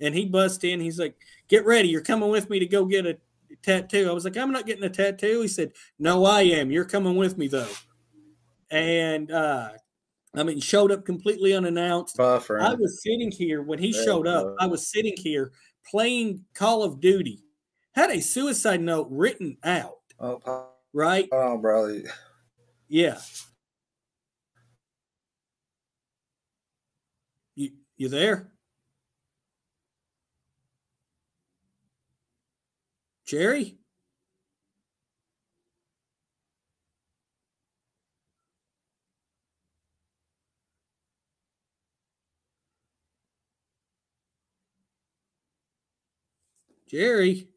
[0.00, 0.80] And he bust in.
[0.80, 1.14] He's like,
[1.48, 1.88] "Get ready!
[1.88, 3.18] You're coming with me to go get a
[3.62, 6.70] tattoo." I was like, "I'm not getting a tattoo." He said, "No, I am.
[6.70, 7.70] You're coming with me though."
[8.70, 9.70] And uh,
[10.34, 12.16] I mean, showed up completely unannounced.
[12.70, 14.56] I was sitting here when he showed up.
[14.58, 15.52] I was sitting here
[15.88, 17.44] playing Call of Duty.
[17.92, 19.98] Had a suicide note written out.
[20.18, 21.28] oh, Right?
[21.32, 22.00] Oh, bro.
[22.88, 23.18] Yeah.
[27.54, 28.53] You you there?
[33.34, 33.76] Jerry?
[46.88, 47.48] Jerry?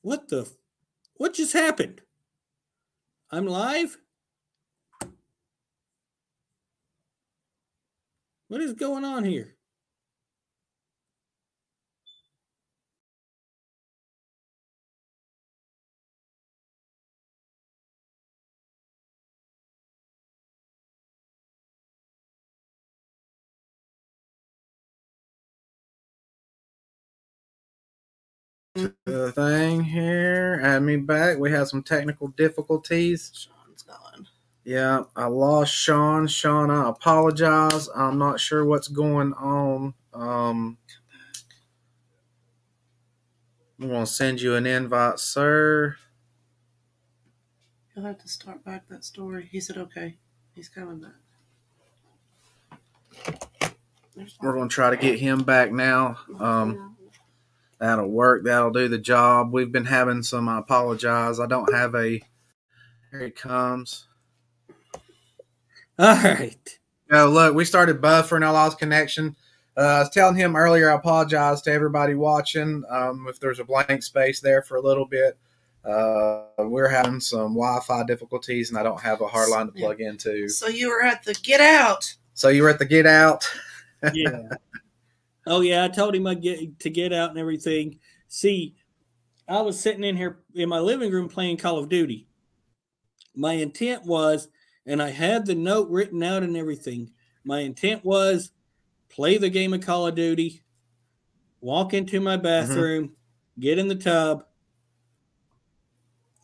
[0.00, 0.48] What the?
[1.16, 2.00] What just happened?
[3.30, 3.98] I'm live?
[8.50, 9.56] What is going on here?
[29.06, 30.60] the thing here.
[30.64, 31.38] Add me back.
[31.38, 33.32] We have some technical difficulties.
[33.34, 34.28] Sean's gone.
[34.64, 36.26] Yeah, I lost Sean.
[36.26, 37.88] Sean, I apologize.
[37.96, 39.94] I'm not sure what's going on.
[40.12, 40.76] Um,
[43.80, 45.96] I'm going to send you an invite, sir.
[47.96, 49.48] You'll have to start back that story.
[49.50, 50.18] He said, okay.
[50.54, 51.12] He's coming back.
[54.42, 56.18] We're going to try to get him back now.
[56.38, 56.96] Um,
[57.78, 58.44] that'll work.
[58.44, 59.52] That'll do the job.
[59.52, 60.48] We've been having some.
[60.48, 61.40] I apologize.
[61.40, 62.20] I don't have a.
[63.10, 64.06] Here he comes.
[66.00, 66.78] All right.
[67.12, 68.42] Oh, look, we started buffering.
[68.42, 69.36] I lost connection.
[69.76, 70.90] Uh, I was telling him earlier.
[70.90, 72.84] I apologize to everybody watching.
[72.88, 75.36] Um, if there's a blank space there for a little bit,
[75.84, 80.00] uh, we're having some Wi-Fi difficulties, and I don't have a hard line to plug
[80.00, 80.48] into.
[80.48, 82.14] So you were at the get out.
[82.32, 83.46] So you were at the get out.
[84.14, 84.48] Yeah.
[85.46, 87.98] oh yeah, I told him I get to get out and everything.
[88.28, 88.74] See,
[89.46, 92.26] I was sitting in here in my living room playing Call of Duty.
[93.34, 94.48] My intent was,
[94.86, 97.12] and I had the note written out and everything.
[97.44, 98.52] My intent was
[99.08, 100.62] play the game of Call of Duty,
[101.60, 103.16] walk into my bathroom,
[103.58, 104.44] get in the tub,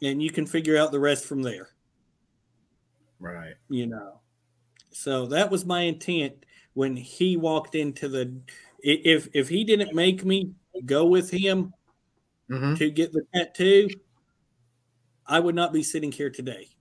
[0.03, 1.71] and you can figure out the rest from there.
[3.19, 3.55] Right.
[3.69, 4.21] you know.
[4.93, 6.45] So that was my intent
[6.75, 8.41] when he walked into the.
[8.81, 10.53] If if he didn't make me
[10.85, 11.73] go with him
[12.49, 13.89] hmm to get the tattoo,
[15.27, 16.76] I would not be sitting here today.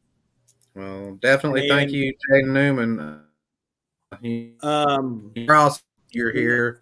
[0.75, 3.21] Well, definitely thank you, Jaden Newman.
[4.21, 5.83] You- Um, You're awesome.
[6.11, 6.81] You're here.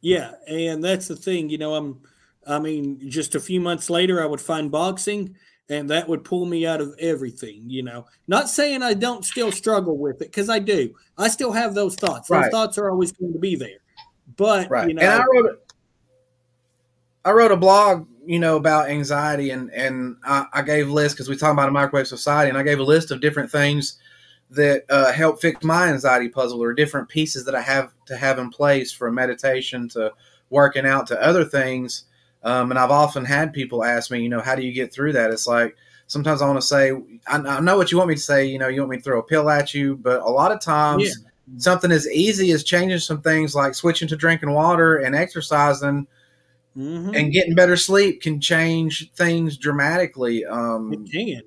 [0.00, 1.74] yeah, and that's the thing, you know.
[1.74, 2.00] I'm,
[2.46, 5.36] I mean, just a few months later, I would find boxing,
[5.68, 8.06] and that would pull me out of everything, you know.
[8.26, 10.94] Not saying I don't still struggle with it, because I do.
[11.18, 12.28] I still have those thoughts.
[12.28, 12.50] Those Right.
[12.50, 13.78] thoughts are always going to be there,
[14.36, 14.88] but Right.
[14.88, 15.58] you know, and I wrote
[17.24, 21.28] I wrote a blog, you know, about anxiety and and I, I gave lists because
[21.28, 23.98] we talk about a microwave society and I gave a list of different things
[24.50, 28.38] that uh, help fix my anxiety puzzle or different pieces that I have to have
[28.38, 30.12] in place from meditation to
[30.50, 32.04] working out to other things.
[32.44, 35.12] Um, and I've often had people ask me, you know, how do you get through
[35.12, 35.30] that?
[35.30, 36.92] It's like sometimes I want to say,
[37.26, 38.44] I, I know what you want me to say.
[38.44, 40.60] You know, you want me to throw a pill at you, but a lot of
[40.60, 41.14] times Yeah.
[41.56, 46.06] something as easy as changing some things like switching to drinking water and exercising
[46.76, 47.16] Mhm.
[47.16, 50.44] and getting better sleep can change things dramatically.
[50.44, 51.42] Um, It can.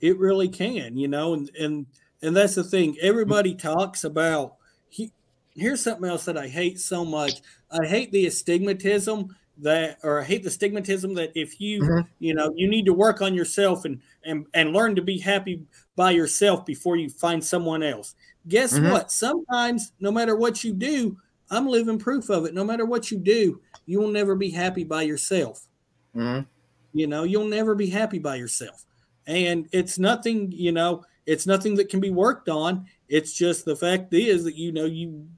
[0.00, 1.86] It really can, you know, and and
[2.22, 2.96] and that's the thing.
[3.00, 4.56] Everybody talks about.
[4.88, 5.12] He,
[5.54, 7.40] here's something else that I hate so much.
[7.70, 12.06] I hate the astigmatism that, or I hate the stigmatism that if you, Mhm.
[12.18, 15.62] you know, you need to work on yourself and and and learn to be happy
[15.96, 18.14] by yourself before you find someone else.
[18.48, 18.90] Guess Mhm.
[18.92, 19.10] what?
[19.12, 21.18] Sometimes, no matter what you do,
[21.50, 22.54] I'm living proof of it.
[22.54, 25.66] No matter what you do, you will never be happy by yourself.
[26.14, 26.46] mhm.
[26.92, 28.84] You know, you'll never be happy by yourself.
[29.26, 32.86] And it's nothing, you know, it's nothing that can be worked on.
[33.08, 35.28] It's just the fact is that you know you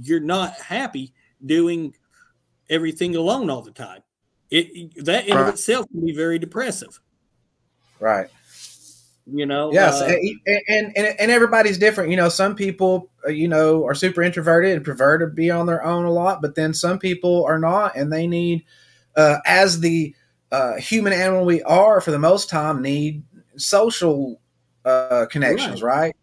[0.00, 1.12] you're not happy
[1.44, 1.94] doing
[2.70, 4.02] everything alone all the time.
[4.50, 5.48] It that in Right.
[5.52, 7.00] itself can be very depressive.
[7.98, 8.28] Right.
[9.24, 9.72] You know.
[9.72, 10.16] Yes, uh,
[10.68, 12.10] and, and and everybody's different.
[12.10, 15.66] You know, some people, uh, you know, are super introverted and prefer to be on
[15.66, 18.64] their own a lot, but then some people are not, and they need,
[19.16, 20.14] uh, as the
[20.50, 23.22] uh, human animal we are, for the most time, need
[23.56, 24.40] social
[24.84, 25.82] uh, connections.
[25.82, 26.16] Right.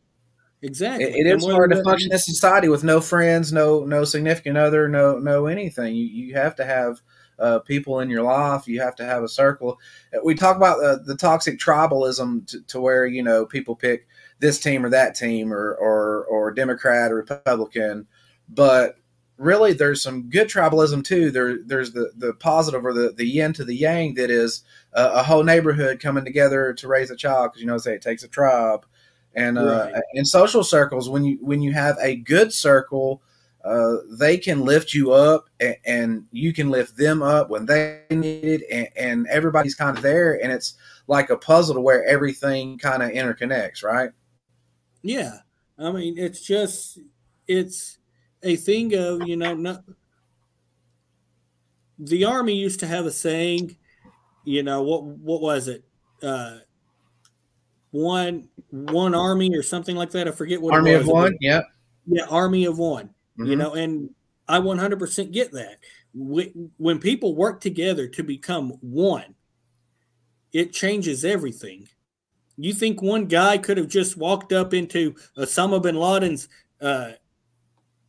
[0.62, 1.05] exactly.
[1.05, 4.88] It, it is hard to function in society with no friends, no no significant other,
[4.89, 5.95] no no anything.
[5.95, 7.01] You you have to have
[7.39, 8.67] uh, people in your life.
[8.67, 9.80] You have to have a circle.
[10.13, 14.08] Uh, We talk about the, the toxic tribalism to, to where you know people pick
[14.39, 18.08] this team or that team or or or Democrat or Republican,
[18.49, 18.95] but
[19.38, 21.32] really there's some good tribalism too.
[21.32, 25.06] There there's the the positive or the the yin to the yang that is a,
[25.06, 28.23] a whole neighborhood coming together to raise a child because you know say it takes
[28.23, 28.86] a tribe
[29.36, 29.93] and uh, Right.
[30.13, 33.21] in social circles when you when you have a good circle
[33.65, 38.04] uh, they can lift you up and, and you can lift them up when they
[38.10, 40.75] need it and, and everybody's kind of there and it's
[41.08, 44.12] like a puzzle to where everything kind of interconnects right
[45.02, 45.40] Yeah.
[45.77, 47.00] I mean, it's just
[47.48, 47.98] it's
[48.44, 49.83] a thing of, you know, not
[51.98, 53.77] the army used to have a saying,
[54.46, 55.83] you know, what what was it?
[56.21, 56.60] Uh
[57.92, 60.27] one one army or something like that.
[60.27, 61.62] I forget what army of one yeah
[62.06, 63.13] Yeah, army of one.
[63.42, 63.58] You Mhm.
[63.58, 64.10] know, and
[64.48, 65.79] I 100% get that.
[66.13, 69.35] When when people work together to become one,
[70.52, 71.87] it changes everything.
[72.58, 76.50] You think one guy could have just walked up into Osama bin Laden's
[76.81, 77.13] uh,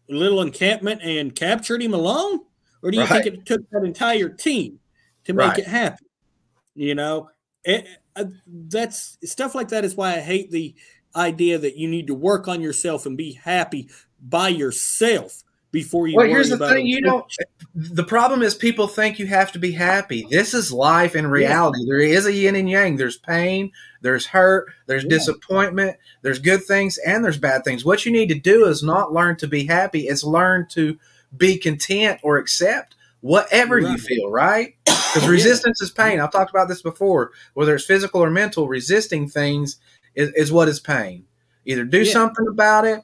[0.09, 2.41] little encampment and captured him alone?
[2.83, 3.09] or do you Right.
[3.09, 4.81] think it took that entire team
[5.24, 5.59] to make Right.
[5.59, 6.07] it happen?
[6.74, 7.31] You know,
[7.66, 7.83] Eh,
[8.16, 10.74] eh, that's stuff like that is why I hate the
[11.16, 13.91] idea that you need to work on yourself and be happy
[14.23, 15.43] by yourself
[15.73, 16.16] before you.
[16.16, 17.27] Well, here's the about thing, you know,
[17.75, 20.27] the problem is people think you have to be happy.
[20.29, 21.85] This is life in reality.
[21.87, 22.97] There is a yin and yang.
[22.97, 23.71] There's pain,
[24.03, 25.11] there's hurt, there's Yeah.
[25.11, 27.85] disappointment, there's good things, and there's bad things.
[27.85, 30.99] What you need to do is not learn to be happy, it's learn to
[31.37, 34.75] be content or accept whatever you feel, right?
[34.87, 35.31] Because Yeah.
[35.31, 36.21] resistance is pain.
[36.21, 37.33] I've talked about this before.
[37.55, 39.77] Whether it's physical or mental, resisting things
[40.14, 41.25] is, is what is pain.
[41.64, 42.12] Either do Yeah.
[42.12, 43.01] something about it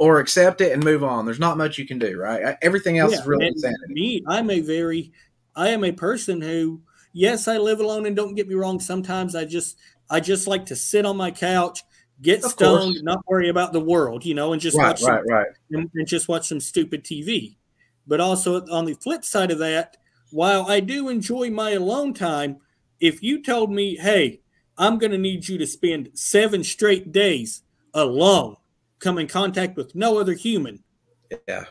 [0.00, 1.26] or accept it and move on.
[1.26, 2.56] There's not much you can do, right?
[2.62, 3.94] Everything else Yeah, is really insanity.
[3.94, 5.12] Me, I'm a very,
[5.54, 6.80] I am a person who,
[7.12, 8.80] yes, I live alone, and don't get me wrong.
[8.80, 9.76] Sometimes I just,
[10.08, 11.82] I just like to sit on my couch,
[12.22, 13.02] get Of stoned, course.
[13.04, 15.46] not worry about the world, you know, and just Right, watch some right, right.
[15.70, 17.58] and, and just watch some stupid TV.
[18.06, 19.98] But also on the flip side of that,
[20.30, 22.56] while I do enjoy my alone time,
[23.00, 24.40] if you told me, hey,
[24.78, 28.56] I'm going to need you to spend seven straight days alone,
[29.00, 30.82] come in contact with no other human,
[31.48, 31.64] Yeah.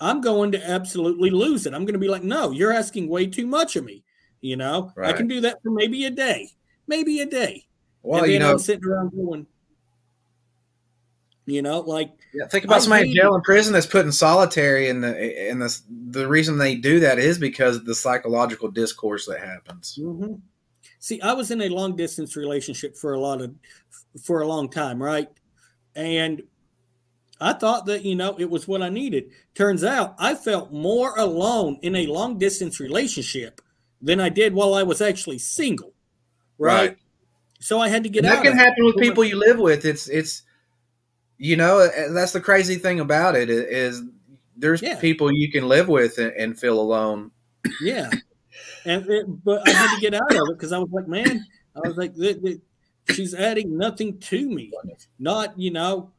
[0.00, 1.74] I'm going to absolutely lose it.
[1.74, 4.02] I'm going to be like, no, you're asking way too much of me.
[4.40, 6.50] You know, I can do that for maybe a day,
[6.86, 7.66] maybe a day.
[8.02, 9.46] Well, and then you know, I'm sitting around going,
[11.46, 14.12] you know, like yeah, think about I somebody in jail and prison that's put in
[14.12, 15.80] solitary, and the and the
[16.10, 19.98] the reason they do that is because of the psychological discourse that happens.
[19.98, 20.40] Mhm.
[20.98, 23.54] See, I was in a long distance relationship for a lot of
[24.22, 25.28] for a long time, right?
[25.96, 26.42] And
[27.40, 29.30] I thought that, you know, it was what I needed.
[29.54, 33.60] Turns out I felt more alone in a long distance relationship
[34.00, 35.92] than I did while I was actually single.
[36.58, 36.88] Right?
[36.90, 36.96] Right.
[37.60, 38.42] So I had to get And that out.
[38.44, 38.62] can of it.
[38.62, 39.84] happen with people you live with.
[39.84, 40.42] It's it's
[41.38, 44.02] you know that's the crazy thing about it is
[44.56, 44.98] there's Yeah.
[45.00, 47.30] people you can live with and, and feel alone.
[47.80, 48.10] Yeah.
[48.84, 51.44] And it, but I had to get out of it because I was like, man,
[51.74, 52.12] I was like,
[53.12, 54.72] she's adding nothing to me.
[55.18, 56.12] Not, you know,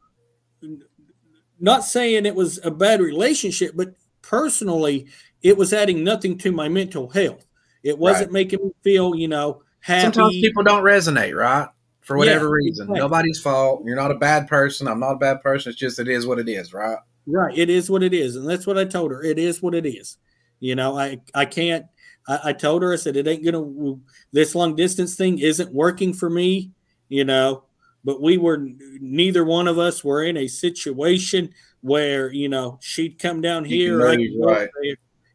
[1.59, 5.07] not saying it was a bad relationship, but personally,
[5.41, 7.45] it was adding nothing to my mental health.
[7.83, 10.13] It wasn't making me feel, you know, happy.
[10.13, 11.67] Sometimes people don't resonate, right?
[12.01, 12.83] For whatever Yeah, reason.
[12.85, 12.99] exactly.
[12.99, 13.83] Nobody's fault.
[13.85, 14.87] You're not a bad person.
[14.87, 15.71] I'm not a bad person.
[15.71, 16.97] It's just it is what it is, right?
[17.27, 17.57] Right.
[17.57, 18.35] It is what it is.
[18.35, 19.23] And that's what I told her.
[19.23, 20.17] It is what it is.
[20.59, 21.85] You know, I, I can't,
[22.27, 23.99] I, I told her, I said, it ain't to,
[24.31, 26.71] this long distance thing isn't working for me,
[27.09, 27.63] you know,
[28.03, 28.67] but we were,
[28.99, 33.99] neither one of us were in a situation where, you know, she'd come down here.
[33.99, 34.69] can I move, could go right.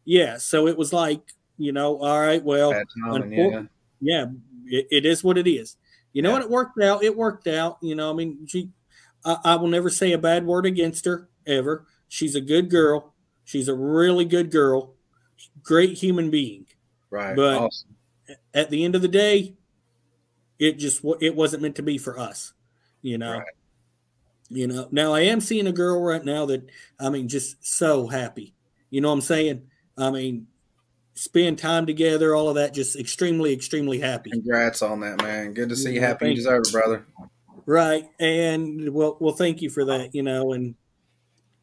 [0.05, 0.37] Yeah.
[0.37, 1.21] So it was like,
[1.57, 2.73] you know, all right, well,
[3.29, 3.63] yeah.
[3.99, 4.25] yeah,
[4.65, 5.77] it, it is what it is.
[6.13, 6.35] You know, Yeah.
[6.37, 7.03] and it worked out.
[7.03, 7.77] It worked out.
[7.81, 8.69] You know, I mean, she,
[9.23, 11.85] I, I will never say a bad word against her ever.
[12.07, 13.13] She's a good girl.
[13.45, 14.95] She's a really good girl.
[15.63, 16.65] Great human being.
[17.09, 17.35] Right.
[17.35, 17.95] But- awesome.
[18.53, 19.55] At the end of the day,
[20.61, 22.53] it just it wasn't meant to be for us.
[23.01, 23.39] You know.
[23.39, 23.47] Right.
[24.49, 24.87] You know.
[24.91, 28.53] Now I am seeing a girl right now that I mean, just so happy.
[28.91, 29.63] You know what I'm saying?
[29.97, 30.47] I mean,
[31.15, 34.29] spend time together, all of that, just extremely, extremely happy.
[34.31, 35.53] Congrats on that, man.
[35.53, 36.25] Good to see you Yeah, happy.
[36.25, 36.37] You you.
[36.37, 37.05] deserve it, brother.
[37.65, 38.05] Right.
[38.19, 40.75] And well, well, thank you for that, you know, and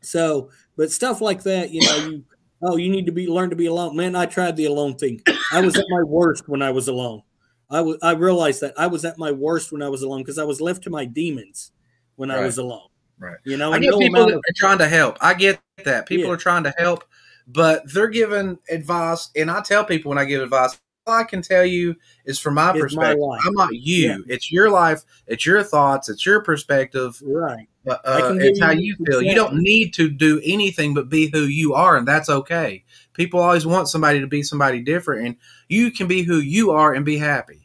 [0.00, 2.24] so, but stuff like that, you know, you,
[2.62, 3.96] oh, you need to be, learn to be alone.
[3.96, 5.20] Man, I tried the alone thing.
[5.52, 7.22] I was at my worst when I was alone.
[7.70, 10.38] I was, I realized that I was at my worst when I was alone because
[10.38, 11.72] I was left to my demons
[12.16, 12.88] when I was alone.
[13.18, 13.36] Right.
[13.44, 15.18] You know, I and get no people that of, are trying to help.
[15.20, 16.06] I get that.
[16.06, 16.34] People Yeah.
[16.34, 17.04] are trying to help,
[17.46, 19.30] but they're giving advice.
[19.36, 21.96] And I tell people when I give advice, all I can tell you
[22.26, 23.18] is from my my perspective.
[23.18, 23.40] life.
[23.46, 24.08] I'm not you.
[24.08, 24.16] Yeah.
[24.28, 25.02] It's your life.
[25.26, 26.08] It's your thoughts.
[26.08, 27.20] It's your perspective.
[27.24, 27.66] right.
[27.86, 29.22] Uh, uh, it's how you feel.
[29.22, 32.84] You don't need to do anything but be who you are, and that's okay.
[33.14, 35.36] People always want somebody to be somebody different, and
[35.70, 37.57] you can be who you are and be happy,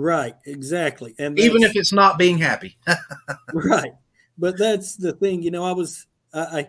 [0.00, 0.34] Right.
[0.46, 1.14] Exactly.
[1.18, 2.78] And even if it's not being happy.
[3.52, 3.92] right
[4.38, 6.68] but that's the thing you know i was i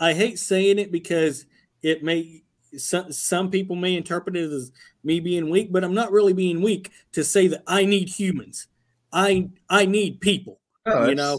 [0.00, 1.46] i, I hate saying it because
[1.82, 2.42] it may
[2.76, 4.72] some, some people may interpret it as
[5.04, 8.66] me being weak but i'm not really being weak to say that i need humans
[9.12, 11.38] i i need people Oh, You know,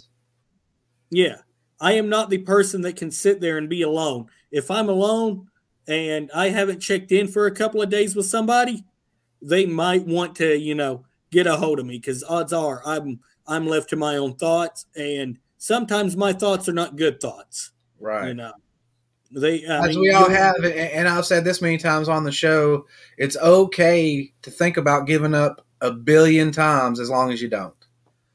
[1.10, 1.38] yeah
[1.80, 5.48] i am not the person that can sit there and be alone if i'm alone
[5.88, 8.86] and i haven't checked in for a couple of days with somebody
[9.42, 13.20] they might want to you know get a hold of me because odds are i'm
[13.48, 18.28] i'm left to my own thoughts and sometimes my thoughts are not good thoughts right.
[18.28, 18.52] you know
[19.34, 22.26] they I As mean, we all have, and- and I've said this many times on
[22.26, 22.86] the show,
[23.18, 27.74] it's okay to think about giving up a billion times as long as you don't.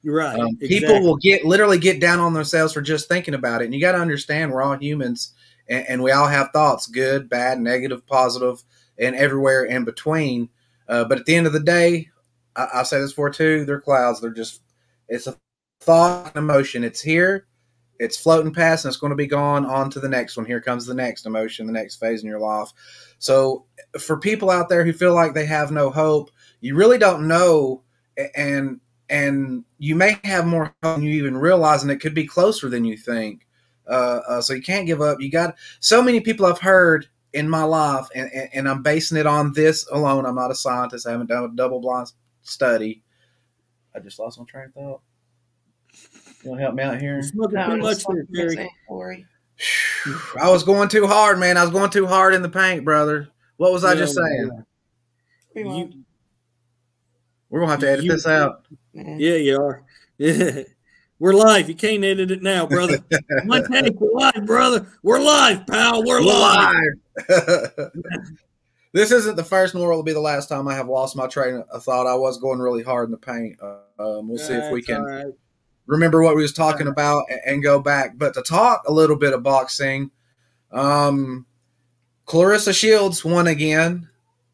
[0.04, 0.68] right Um, exactly.
[0.68, 3.80] People will get literally get down on themselves for just thinking about it, and you
[3.82, 5.34] got to understand we're all humans,
[5.68, 8.62] and, and we all have thoughts, good, bad, negative, positive,
[8.98, 10.48] and everywhere in between.
[10.89, 12.09] Uh, but at the end of the day,
[12.55, 14.20] I, I'll say this for too: they're clouds.
[14.20, 14.62] They're just
[15.09, 15.37] it's a
[15.80, 16.84] thought and emotion.
[16.84, 17.47] It's here,
[17.99, 20.47] it's floating past, and it's going to be gone on to the next one.
[20.47, 22.70] Here comes the next emotion, the next phase in your life.
[23.18, 23.64] So,
[23.99, 26.30] for people out there who feel like they have no hope,
[26.61, 27.82] you really don't know,
[28.34, 32.68] and and you may have more than you even realize, and it could be closer
[32.68, 33.47] than you think.
[33.89, 35.20] Uh, uh, so you can't give up.
[35.20, 39.18] You got so many people I've heard in my life, and, and, and I'm basing
[39.18, 40.24] it on this alone.
[40.27, 41.07] I'm not a scientist.
[41.07, 42.12] I haven't done a double blind
[42.43, 43.03] study.
[43.95, 45.01] I just lost my train of thought.
[46.43, 47.22] You want to help me out here?
[47.22, 48.70] Smoking No, too much it's there, fucking Terry.
[48.87, 49.27] Corey.
[50.41, 51.57] I was going too hard, man.
[51.57, 53.29] I was going too hard in the paint, brother.
[53.57, 54.51] What was I just saying?
[55.55, 56.05] You,
[57.49, 58.66] We're gonna have to edit You- this out.
[58.93, 59.83] Yeah, you are.
[60.18, 60.62] Yeah.
[61.18, 61.70] We're live.
[61.70, 62.99] You can't edit it now, brother.
[63.47, 64.87] One take, we're live, brother.
[65.03, 66.05] We're live, pal.
[66.05, 66.74] We're, We're live.
[66.74, 66.93] live.
[68.93, 71.27] this isn't the first, nor will it be the last time I have lost my
[71.27, 72.07] train of thought.
[72.07, 73.59] I was going really hard in the paint.
[73.62, 75.27] Uh, um, we'll see if we can right.
[75.87, 78.17] remember what we was talking about a- and go back.
[78.17, 80.11] But to talk a little bit of boxing,
[80.73, 81.47] um,
[82.27, 84.09] Claressa Shields won again.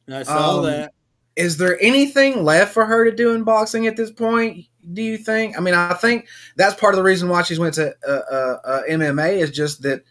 [0.09, 0.93] I saw Um, that.
[1.35, 4.67] Is there anything left for her to do in boxing at this point?
[4.93, 5.57] Do you think?
[5.57, 8.57] I mean, I think that's part of the reason why she's went to uh, uh,
[8.65, 10.03] uh, MMA is just that.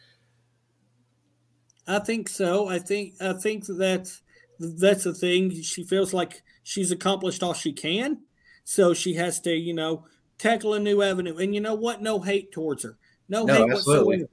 [1.88, 2.68] I think so.
[2.68, 4.22] I think I think that's
[4.60, 5.62] that's the thing.
[5.62, 8.20] She feels like she's accomplished all she can,
[8.64, 10.06] so she has to, you know,
[10.38, 11.38] tackle a new avenue.
[11.38, 12.02] And you know what?
[12.02, 12.98] No hate towards her.
[13.30, 14.18] No, No, hate absolutely.
[14.24, 14.30] whatsoever.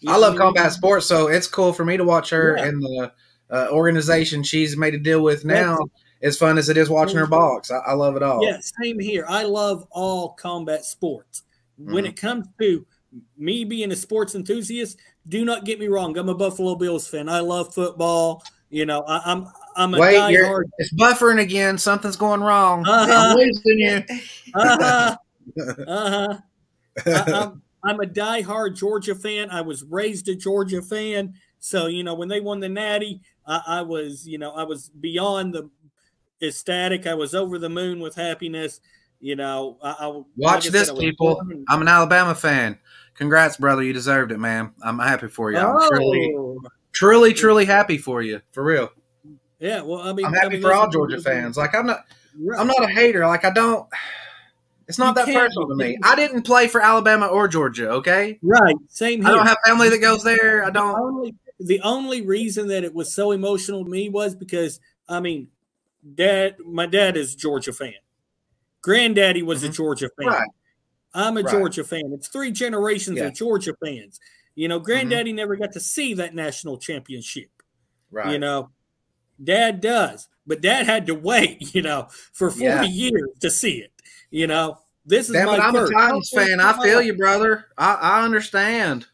[0.00, 2.68] You I love combat sports, so it's cool for me to watch her Yeah.
[2.68, 3.12] in the
[3.50, 5.78] uh, organization she's made a deal with now.
[6.22, 8.44] As fun as it is watching her box, I, I love it all.
[8.44, 9.24] Yeah, same here.
[9.28, 11.42] I love all combat sports.
[11.76, 12.08] When Mhm.
[12.08, 12.86] it comes to
[13.36, 14.98] me being a sports enthusiast,
[15.28, 16.16] do not get me wrong.
[16.16, 17.28] I'm a Buffalo Bills fan.
[17.28, 18.42] I love football.
[18.70, 19.46] You know, I, I'm
[19.76, 20.64] I'm a Wait, you're, diehard.
[20.78, 21.78] it's buffering again.
[21.78, 22.84] Something's going wrong.
[22.88, 23.12] Uh-huh.
[23.12, 24.02] I'm losing you.
[24.54, 25.16] Uh-huh.
[25.88, 26.38] Uh-huh.
[27.06, 29.50] I, I'm, I'm a diehard Georgia fan.
[29.50, 31.34] I was raised a Georgia fan.
[31.58, 34.88] So, you know, when they won the Natty, I, I was, you know, I was
[34.88, 35.70] beyond the
[36.40, 37.06] ecstatic.
[37.06, 38.80] I was over the moon with happiness.
[39.20, 41.40] You know, I, I like Watch said, this, I people.
[41.68, 42.78] I'm an Alabama fan.
[43.14, 43.82] Congrats, brother.
[43.82, 44.72] You deserved it, man.
[44.82, 45.58] I'm happy for you.
[45.58, 46.60] I'm truly, Oh,
[46.92, 48.40] truly, truly happy for you.
[48.52, 48.90] For real.
[49.60, 49.82] yeah.
[49.82, 51.56] Well, I mean, I'm I happy mean, for all Georgia fans.
[51.56, 52.04] Like I'm not.
[52.58, 53.26] I'm not a hater.
[53.26, 53.86] Like I don't.
[54.88, 55.98] It's not You that personal to me.
[56.02, 57.88] I didn't play for Alabama or Georgia.
[57.90, 58.38] Okay.
[58.42, 58.74] right.
[58.88, 60.64] Same I don't have family that goes there.
[60.64, 60.98] I don't.
[60.98, 65.48] only the only reason that it was so emotional to me was because I mean,
[66.14, 67.94] dad, my dad is a Georgia fan.
[68.80, 69.74] Granddaddy was a Mhm.
[69.74, 70.26] Georgia fan.
[70.28, 70.48] Right.
[71.14, 71.52] I'm a Right.
[71.52, 72.10] Georgia fan.
[72.14, 73.24] It's three generations Yeah.
[73.26, 74.18] of Georgia fans.
[74.54, 74.84] You know, mm-hmm.
[74.84, 77.48] Granddaddy never got to see that national championship.
[78.10, 78.32] Right.
[78.32, 78.70] You know,
[79.42, 81.58] Dad does, but Dad had to wait.
[81.74, 82.82] You know, for forty Yeah.
[82.84, 83.92] years to see it.
[84.30, 85.92] You know, this is Damn my it, I'm first.
[85.92, 86.60] a Titans fan.
[86.60, 87.66] I feel you, brother.
[87.76, 89.06] I, I understand.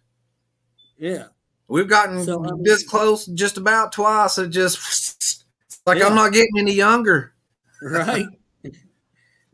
[0.98, 1.26] Yeah.
[1.68, 4.38] We've gotten So, I mean- this close just about twice.
[4.38, 5.44] It just
[5.86, 6.06] like Yeah.
[6.06, 7.34] I'm not getting any younger.
[7.82, 8.26] Right.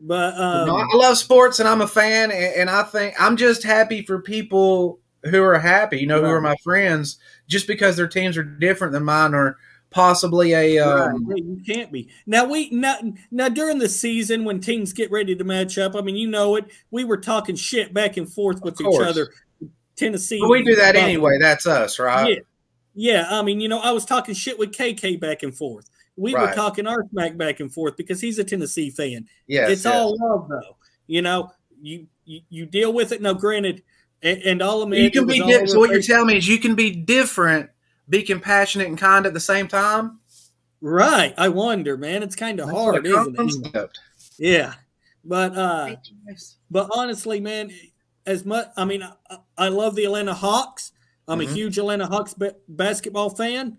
[0.05, 3.37] But um, No, I love sports and I'm a fan, and, and I think I'm
[3.37, 5.99] just happy for people who are happy.
[5.99, 9.57] You know, who are my friends, just because their teams are different than mine, or
[9.89, 10.77] possibly a.
[10.77, 12.45] Um, yeah, you can't be now.
[12.45, 12.97] We now,
[13.31, 15.95] now during the season when teams get ready to match up.
[15.95, 16.65] I mean, you know it.
[16.91, 19.31] We were talking shit back and forth with each other.
[19.95, 21.37] Tennessee, but we do that anyway.
[21.39, 22.43] That's us, right?
[22.93, 23.39] Yeah, yeah.
[23.39, 25.89] I mean, you know, I was talking shit with KK back and forth.
[26.17, 29.27] We were talking our smack back and forth because he's a Tennessee fan.
[29.47, 29.93] Yes, it's yes.
[29.93, 30.77] all love, though.
[31.07, 31.51] You know,
[31.81, 33.21] you you, you deal with it.
[33.21, 33.83] Now, granted,
[34.21, 35.77] and, and all of me, You can be di- so.
[35.79, 37.69] What you're telling me is you can be different,
[38.09, 40.19] be compassionate and kind at the same time.
[40.81, 41.33] right.
[41.37, 42.23] I wonder, man.
[42.23, 43.37] It's kind of That's hard, isn't it?
[43.37, 43.99] concept.
[44.37, 44.73] Yeah,
[45.23, 46.55] but uh, Thank you, guys.
[46.71, 47.71] But honestly, man,
[48.25, 50.91] as much I mean, I, I love the Atlanta Hawks.
[51.27, 51.49] I'm Mhm.
[51.49, 53.77] a huge Atlanta Hawks ba- basketball fan.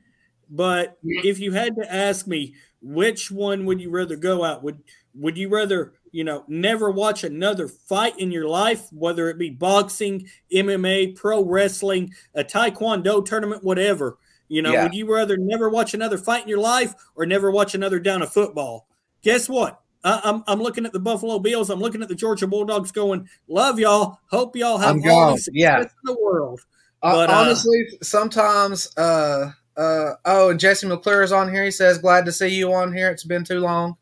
[0.49, 4.83] But if you had to ask me which one would you rather go out, would
[5.15, 9.51] would you rather you know never watch another fight in your life, whether it be
[9.51, 14.19] boxing, MMA, pro wrestling, a taekwondo tournament, whatever?
[14.49, 14.85] You know, Yeah.
[14.85, 18.23] would you rather never watch another fight in your life or never watch another down
[18.23, 18.87] of football?
[19.23, 19.81] Guess what?
[20.05, 21.69] I, I'm, I'm looking at the Buffalo Bills.
[21.69, 24.21] I'm looking at the Georgia Bulldogs going, love y'all.
[24.31, 25.81] Hope y'all have all the success Yeah.
[25.81, 26.61] in the world.
[27.03, 28.97] Uh, But, uh, honestly, sometimes.
[28.97, 31.65] Uh, uh, oh, and Jesse McClure is on here.
[31.65, 33.11] He says, "Glad to see you on here.
[33.11, 33.97] It's been too long."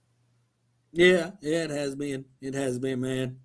[0.93, 2.25] Yeah, yeah, it has been.
[2.41, 3.39] It has been, man.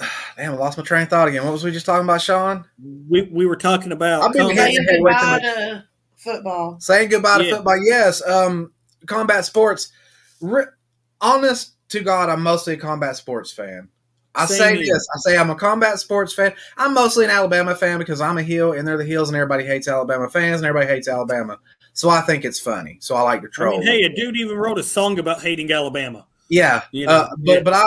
[0.36, 1.44] Damn, I lost my train of thought again.
[1.44, 2.64] What was we just talking about, Sean?
[3.08, 5.84] We, we were talking about I've been Saying your head way too goodbye to
[6.16, 6.80] football.
[6.80, 7.86] Saying goodbye to football.
[7.86, 8.26] Yes.
[8.26, 8.72] Um,
[9.06, 9.92] combat sports.
[10.40, 10.66] Re-
[11.20, 13.88] honest to God, I'm mostly a combat sports fan.
[14.34, 14.94] I Same say here.
[14.94, 15.06] this.
[15.14, 16.52] I say I'm a combat sports fan.
[16.76, 19.64] I'm mostly an Alabama fan because I'm a heel and they're the heels and everybody
[19.66, 21.58] hates Alabama fans and everybody hates Alabama.
[21.94, 22.98] So I think it's funny.
[23.00, 23.78] So I like to I troll.
[23.78, 26.26] mean, hey, a dude even wrote a song about hating Alabama.
[26.48, 27.60] Yeah, You know, uh, but yeah.
[27.62, 27.82] but I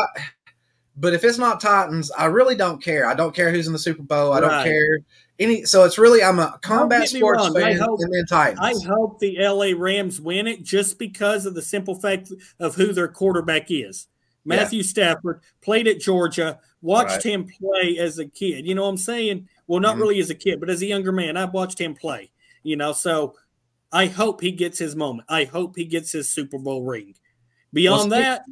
[0.96, 3.06] but if it's not Titans, I really don't care.
[3.08, 4.32] I don't care who's in the Super Bowl.
[4.34, 5.00] I don't care
[5.40, 5.64] any.
[5.66, 8.60] So it's really I'm a combat sports wrong, I fan hope- and then Titans.
[8.86, 12.94] I hope the LA Rams win it just because of the simple fact of who
[12.94, 14.08] their quarterback is.
[14.46, 14.56] Yeah.
[14.58, 17.34] Matthew Stafford played at Georgia, watched Right.
[17.34, 18.66] him play as a kid.
[18.68, 19.48] You know what I'm saying?
[19.68, 20.02] Well, not Mhm.
[20.02, 22.32] really as a kid, but as a younger man, I've watched him play.
[22.64, 23.36] You know, so
[23.92, 25.26] I hope he gets his moment.
[25.30, 27.16] I hope he gets his Super Bowl ring.
[27.72, 28.44] Beyond Well, that,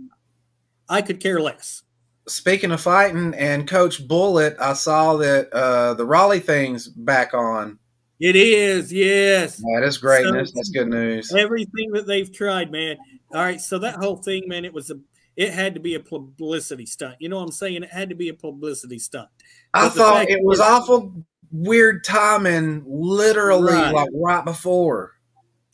[0.88, 1.84] I could care less.
[2.28, 7.80] Speaking of fighting and Coach Bullet, I saw that uh, the Rolly thing's back on.
[8.20, 9.58] It is, yes.
[9.58, 10.50] That is greatness.
[10.50, 11.34] So- That's good news.
[11.34, 12.98] Everything that they've tried, man.
[13.34, 15.00] All right, so that whole thing, man, it was a
[15.36, 17.16] it had to be a publicity stunt.
[17.20, 17.84] You know what I'm saying?
[17.84, 19.30] It had to be a publicity stunt.
[19.74, 21.14] I thought it was awful
[21.52, 23.94] weird timing, literally Right.
[23.94, 25.14] like right before.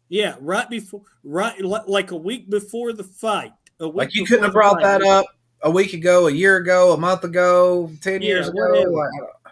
[0.10, 3.52] Yeah, right before, right like a week before the fight.
[3.80, 5.26] A week Like you couldn't have brought that up
[5.62, 8.84] a week ago, a year ago, a month ago, ten Yeah, years ago.
[8.90, 9.12] Like,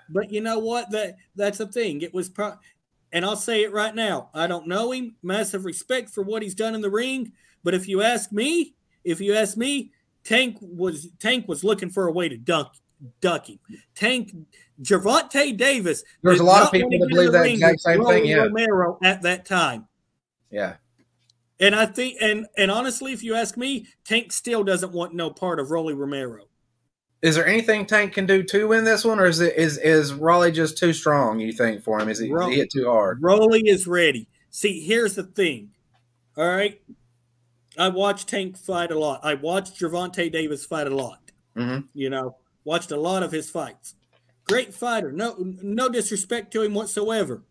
[0.09, 0.89] But you know what?
[0.91, 2.01] That that's the thing.
[2.01, 2.57] It was pro-
[3.11, 4.29] and I'll say it right now.
[4.33, 5.15] I don't know him.
[5.21, 7.33] Massive respect for what he's done in the ring.
[7.63, 9.91] But if you ask me, if you ask me,
[10.25, 12.69] Tank was Tank was looking for a way to dunk
[13.21, 13.59] duck him.
[13.93, 14.35] Tank
[14.81, 16.03] Gervonta Davis.
[16.21, 18.37] There's a lot of people that believe that exact same thing, yeah.
[18.37, 19.87] Romero at that time.
[20.49, 20.75] yeah.
[21.57, 25.29] And I think and and honestly, if you ask me, Tank still doesn't want no
[25.29, 26.47] part of Rolly Romero.
[27.21, 30.13] Is there anything Tank can do to win this one, or is it is is
[30.13, 31.39] Rolly just too strong?
[31.39, 32.09] You think for him?
[32.09, 33.19] Is he, is he hit too hard?
[33.21, 34.27] Rolly is ready.
[34.49, 35.71] See, here's the thing.
[36.37, 36.81] All right.
[37.77, 39.19] I watched Tank fight a lot.
[39.23, 41.31] I watched Gervonta Davis fight a lot.
[41.55, 41.87] Mhm.
[41.93, 43.95] You know, watched a lot of his fights.
[44.45, 45.11] Great fighter.
[45.11, 47.43] No, no disrespect to him whatsoever.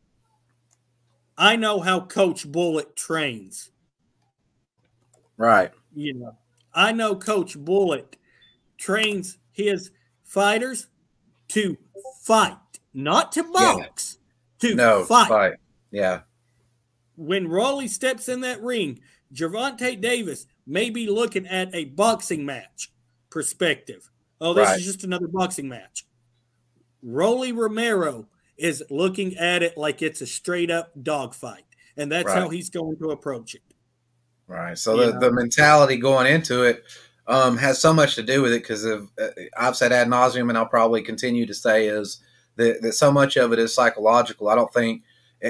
[1.36, 3.70] I know how Coach Bullet trains.
[5.36, 5.72] Right.
[5.94, 6.36] You know,
[6.72, 8.16] I know Coach Bullet
[8.78, 9.90] trains his
[10.22, 10.86] fighters
[11.48, 11.76] to
[12.22, 12.56] fight,
[12.92, 14.18] not to box,
[14.60, 15.28] to No fight.
[15.28, 15.52] fight.
[15.90, 16.22] Yeah.
[17.16, 19.00] when Rolly steps in that ring,
[19.34, 22.90] Gervonta Davis may be looking at a boxing match
[23.30, 24.10] perspective.
[24.40, 24.78] Oh, this Right.
[24.78, 26.06] is just another boxing match.
[27.02, 31.64] Rolly Romero is looking at it like it's a straight up dogfight.
[31.96, 33.62] And that's how he's going to approach it.
[34.46, 34.76] Right.
[34.78, 36.84] So You the, the mentality going into it
[37.26, 39.04] um, has so much to do with it because uh,
[39.56, 42.18] I've said ad nauseum, and I'll probably continue to say is
[42.56, 44.48] that, that so much of it is psychological.
[44.48, 45.02] I don't think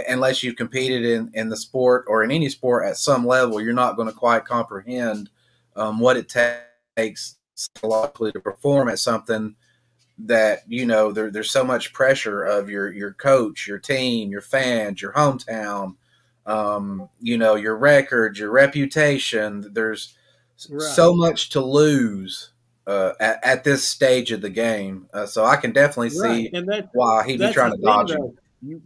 [0.09, 3.73] unless you've competed in, in the sport or in any sport at some level, you're
[3.73, 5.31] not going to quite comprehend
[5.77, 6.59] um, what it ta-
[6.97, 9.55] takes psychologically to perform at something
[10.19, 14.41] that you know there, there's so much pressure of your your coach, your team, your
[14.41, 15.97] fans, your hometown,
[16.47, 19.67] um, you know, your record, your reputation.
[19.73, 20.17] There's
[20.71, 20.95] Right.
[20.95, 22.51] so much to lose
[22.87, 25.09] uh, at, at this stage of the game.
[25.13, 26.85] Uh, so I can definitely see Right.
[26.93, 28.35] Why he'd be trying to dodge though.
[28.63, 28.83] You-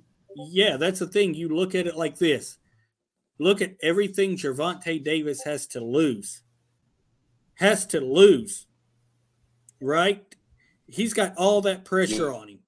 [0.51, 1.35] yeah, that's the thing.
[1.35, 2.59] You look at it like this.
[3.39, 6.43] Look at everything Gervonta Davis has to lose.
[7.55, 8.67] Has to lose.
[9.81, 10.25] Right?
[10.87, 12.59] He's got all that pressure on him.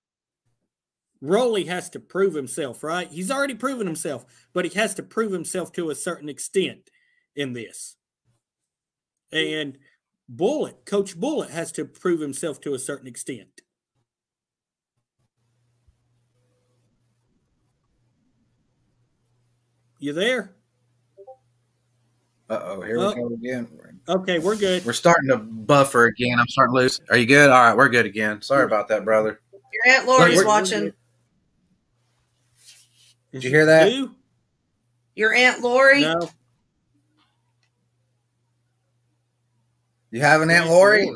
[1.20, 3.08] Rolly has to prove himself, right?
[3.10, 6.90] He's already proven himself, but he has to prove himself to a certain extent
[7.36, 7.96] in this.
[9.32, 9.78] And
[10.28, 13.60] Bullet, Coach Bullet has to prove himself to a certain extent.
[20.00, 20.50] You there?
[22.48, 23.14] Uh oh, here Oh.
[23.14, 23.68] we go again.
[24.08, 24.84] Okay, we're good.
[24.84, 26.38] We're starting to buffer again.
[26.40, 27.00] I'm starting to lose.
[27.10, 27.48] Are you good?
[27.50, 28.42] All right, we're good again.
[28.42, 29.40] Sorry about that, brother.
[29.52, 30.92] Your Aunt Lori's we're- watching.
[33.32, 33.92] Did you hear that?
[33.92, 34.10] Who?
[35.14, 36.00] Your Aunt Lori.
[36.00, 36.28] No.
[40.10, 41.08] You have an Aunt Lori?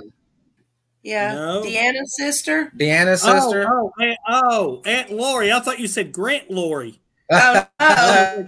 [1.02, 1.34] Yeah.
[1.34, 1.62] No.
[1.64, 2.70] Deanna's sister.
[2.76, 3.66] Deanna's sister?
[3.68, 5.50] Oh, oh, Aunt, oh, Aunt Lori.
[5.50, 7.00] I thought you said Grant Lori.
[7.30, 8.42] Oh, yeah,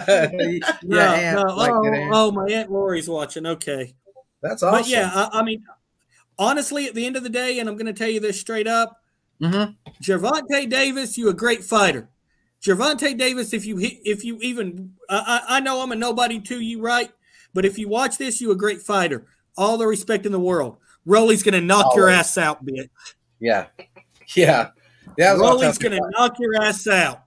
[0.83, 1.55] No, Aunt, no.
[1.55, 3.47] like oh, oh, my Aunt Lori's watching.
[3.47, 3.95] Okay.
[4.43, 4.81] That's awesome.
[4.83, 5.65] But yeah, I, I mean,
[6.39, 8.67] honestly, at the end of the day, and I'm going to tell you this straight
[8.67, 9.01] up,
[9.41, 9.77] Mhm.
[10.03, 12.09] Gervonta Davis, you a great fighter.
[12.65, 16.41] Gervonta Davis, if you hit, if you even, I, I I know I'm a nobody
[16.41, 17.11] to you, right?
[17.53, 19.27] But if you watch this, you a great fighter.
[19.59, 20.79] All the respect in the world.
[21.05, 22.89] Rolly's going to knock your ass out, bitch.
[23.41, 23.67] yeah.
[24.35, 24.71] Yeah,
[25.17, 25.35] yeah.
[25.35, 27.26] that's Rolly's going to knock your ass out.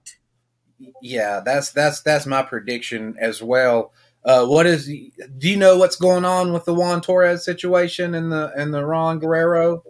[1.02, 3.92] Yeah, that's that's that's my prediction as well.
[4.24, 4.86] Uh, what is?
[4.86, 8.84] Do you know what's going on with the Juan Torres situation and the and the
[8.84, 9.82] Ron Guerrero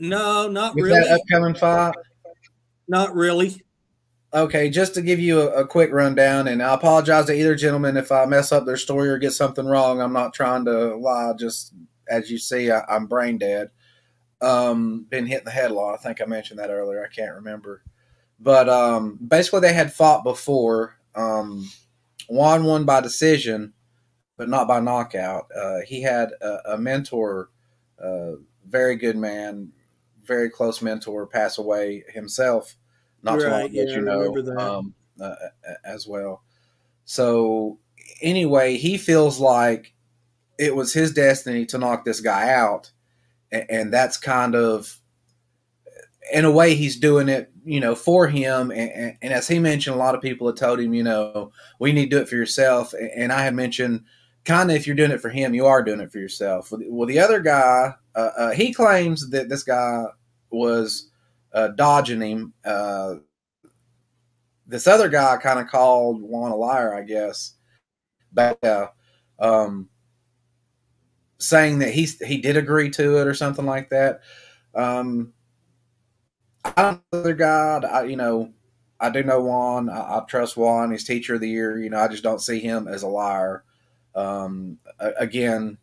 [0.00, 1.00] No, not with really.
[1.00, 1.94] that upcoming fight?
[2.88, 3.62] Not really.
[4.34, 7.96] Okay, just to give you a, a quick rundown, and I apologize to either gentleman
[7.96, 10.00] if I mess up their story or get something wrong.
[10.02, 11.32] I'm not trying to lie.
[11.38, 11.72] Just
[12.08, 13.70] as you see, I, I'm brain dead.
[14.40, 15.94] Um, been hitting the head a lot.
[15.94, 17.02] I think I mentioned that earlier.
[17.04, 17.82] I can't remember,
[18.38, 20.96] but um, basically they had fought before.
[21.14, 21.68] Um,
[22.28, 23.72] Juan won by decision,
[24.36, 25.48] but not by knockout.
[25.54, 27.50] Uh, he had a, a mentor,
[28.02, 28.32] uh,
[28.66, 29.72] very good man,
[30.24, 32.76] very close mentor, pass away himself
[33.22, 35.34] not too long ago, yeah, you know, um, uh,
[35.84, 36.42] as well.
[37.04, 37.78] So
[38.20, 39.94] anyway, he feels like
[40.58, 42.92] it was his destiny to knock this guy out,
[43.50, 45.00] and, and that's kind of,
[46.32, 48.70] in a way, he's doing it, you know, for him.
[48.70, 51.92] And, and, as he mentioned, a lot of people had told him, you know, we
[51.92, 52.94] need to do it for yourself.
[53.16, 54.04] And, I had mentioned,
[54.44, 56.70] kind of, if you're doing it for him, you are doing it for yourself.
[56.70, 60.04] Well, the- well, the other guy, uh, uh, he claims that this guy
[60.50, 61.10] was
[61.52, 62.52] uh, dodging him.
[62.64, 63.16] Uh,
[64.66, 67.54] this other guy kind of called Juan a liar, I guess,
[68.32, 68.88] but uh,
[69.38, 69.88] um,
[71.38, 74.20] saying that he he did agree to it or something like that.
[74.74, 75.32] Um,
[76.76, 77.78] I don't know the other guy.
[77.78, 78.52] I, you know,
[79.00, 79.88] I do know Juan.
[79.88, 80.90] I, I trust Juan.
[80.90, 81.78] He's teacher of the year.
[81.78, 83.64] You know, I just don't see him as a liar.
[84.14, 84.78] Um,
[85.18, 85.78] again,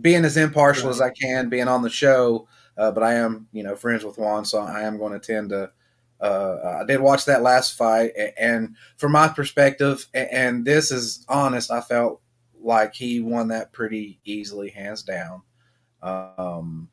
[0.00, 2.46] being as impartial as I can, being on the show,
[2.76, 5.50] uh, but I am, you know, friends with Juan, so I am going to tend
[5.50, 5.70] to.
[6.20, 11.70] Uh, I did watch that last fight, and from my perspective, and this is honest,
[11.70, 12.20] I felt
[12.60, 15.42] like he won that pretty easily, hands down.
[16.02, 16.88] Um,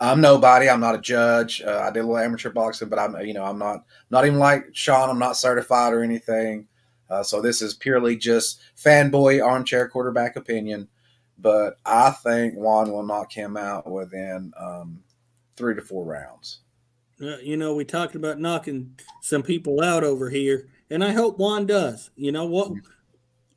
[0.00, 0.68] I'm nobody.
[0.68, 1.60] I'm not a judge.
[1.60, 4.38] Uh, I did a little amateur boxing, but I'm, you know, I'm not not even
[4.38, 5.10] like Sean.
[5.10, 6.68] I'm not certified or anything.
[7.10, 10.88] Uh, so this is purely just fanboy armchair quarterback opinion.
[11.38, 15.02] But I think Juan will knock him out within um,
[15.56, 16.60] three to four rounds.
[17.20, 21.38] Uh, you know, we talked about knocking some people out over here, and I hope
[21.38, 22.10] Juan does.
[22.16, 22.72] You know what?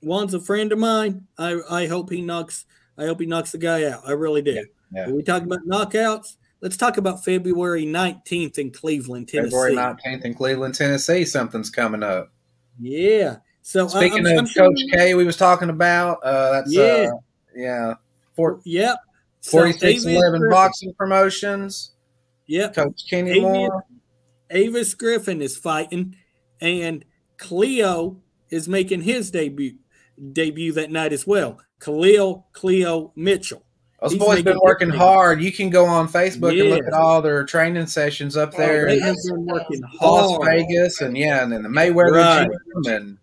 [0.02, 1.28] Juan's a friend of mine.
[1.38, 2.66] I I hope he knocks.
[2.98, 4.02] I hope he knocks the guy out.
[4.08, 4.54] I really do.
[4.54, 4.62] Yeah.
[4.98, 6.36] Are we talking about knockouts?
[6.62, 9.50] Let's talk about February nineteenth in Cleveland, Tennessee.
[9.50, 11.26] February 19th in Cleveland, Tennessee.
[11.26, 12.32] Something's coming up.
[12.80, 13.38] Yeah.
[13.64, 16.20] So Speaking I'm- of I'm Coach K, we was talking about.
[16.24, 17.10] Uh, that's Yeah.
[17.14, 17.18] uh,
[17.56, 17.94] yeah.
[18.36, 18.98] Four, Yep.
[19.42, 21.92] So 4611 boxing promotions.
[22.48, 22.76] Yep.
[22.76, 23.86] Coach Kenny Avis- Moore.
[24.52, 26.16] Avis Griffin is fighting,
[26.60, 27.06] and
[27.38, 29.76] Cleo is making his debut
[30.34, 31.60] debut that night as well.
[31.80, 33.64] Khalil Cleo Mitchell.
[34.02, 35.44] Those He's boys been working hard.
[35.44, 39.00] You can go on Facebook and look at all their training sessions up there they
[39.00, 40.48] have been working Las hard.
[40.48, 42.50] Vegas and yeah, and then the Mayweather Right.
[42.84, 43.18] gym and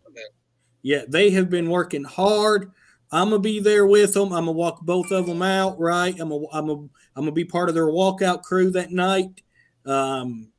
[0.82, 2.70] Yeah, they have been working hard.
[3.10, 4.26] I'm gonna be there with them.
[4.32, 5.80] I'm gonna walk both of them out.
[5.80, 6.12] Right.
[6.20, 6.80] I'm gonna I'm gonna
[7.16, 9.42] I'm gonna be part of their walkout crew that night.
[9.84, 10.52] Um,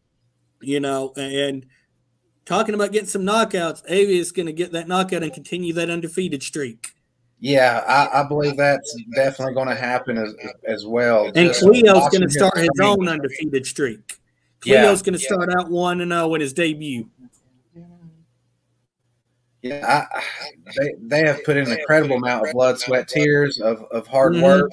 [0.62, 1.66] you know, and
[2.46, 6.44] talking about getting some knockouts, Avi is gonna get that knockout and continue that undefeated
[6.44, 6.90] streak.
[7.40, 10.36] Yeah, I, I believe that's definitely going to happen as
[10.66, 11.32] as well.
[11.36, 14.20] And Cleo's gonna start his own undefeated streak.
[14.66, 15.28] Yeah, Cleo's gonna yeah.
[15.28, 17.10] start out one and zero in his debut.
[19.62, 20.22] Yeah, I,
[20.78, 24.34] they they have put in an incredible amount of blood, sweat, tears of of hard
[24.34, 24.44] Mhm.
[24.44, 24.72] work,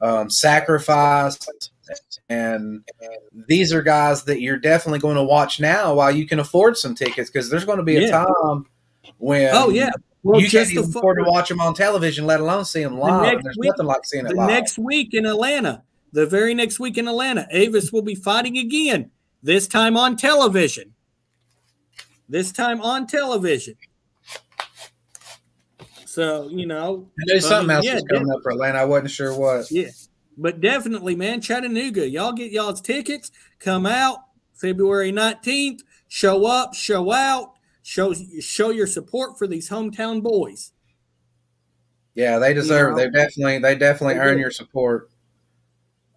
[0.00, 1.38] um, sacrifice,
[2.28, 2.84] and
[3.48, 6.94] these are guys that you're definitely going to watch now while you can afford some
[6.94, 8.24] tickets because there's going to be a Yeah.
[8.24, 8.66] time
[9.18, 9.90] when Oh yeah.
[10.24, 12.98] Well, you can't just even afford to watch them on television, let alone see them
[12.98, 13.22] live.
[13.22, 14.48] next there's week- nothing like seeing it the live.
[14.48, 19.10] next week in Atlanta, the very next week in Atlanta, Avis will be fighting again.
[19.42, 20.94] This time on television.
[22.28, 23.74] This time on television.
[26.06, 28.78] So you know, there's I something mean, else yeah, that's coming up for Atlanta.
[28.78, 29.70] I wasn't sure what.
[29.70, 29.88] yeah,
[30.36, 33.30] but definitely, man, Chattanooga, y'all get y'all's tickets.
[33.58, 34.18] Come out
[34.54, 35.82] February nineteenth.
[36.08, 37.54] Show up, show out,
[37.92, 40.72] show show your support for these hometown boys.
[42.14, 42.92] Yeah, they deserve.
[42.92, 43.58] know, they definitely.
[43.58, 44.40] They definitely they earn do.
[44.40, 45.10] your support.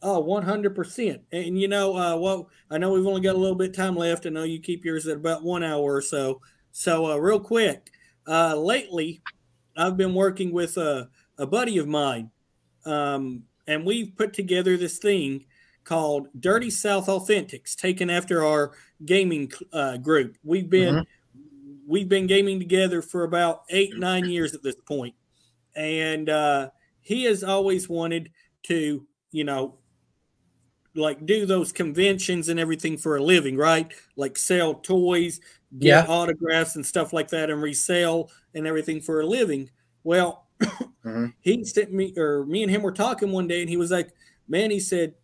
[0.01, 1.19] Oh, 100%.
[1.32, 3.95] And you know, uh, well, I know we've only got a little bit of time
[3.95, 4.26] left.
[4.26, 6.41] I know you keep yours at about one hour or so.
[6.71, 7.89] So, uh, real quick,
[8.28, 9.21] uh, lately,
[9.76, 12.30] I've been working with a, a buddy of mine,
[12.86, 15.45] um, and we've put together this thing
[15.84, 18.73] called Dirty South Authentics, taken after our
[19.05, 20.38] gaming uh, group.
[20.43, 21.05] We've been
[21.86, 25.15] we've been gaming together for about eight nine years at this point,
[25.75, 26.71] and uh,
[27.01, 28.31] he has always wanted
[28.63, 29.79] to, you know,
[30.95, 33.91] like do those conventions and everything for a living, right?
[34.15, 35.39] Like sell toys,
[35.77, 36.07] get Yeah.
[36.07, 39.69] autographs and stuff like that, and resell and everything for a living.
[40.03, 40.47] Well,
[41.03, 41.33] Mhm.
[41.41, 44.11] he sent me or me and him were talking one day, and he was like,
[44.47, 45.15] "Man," he said,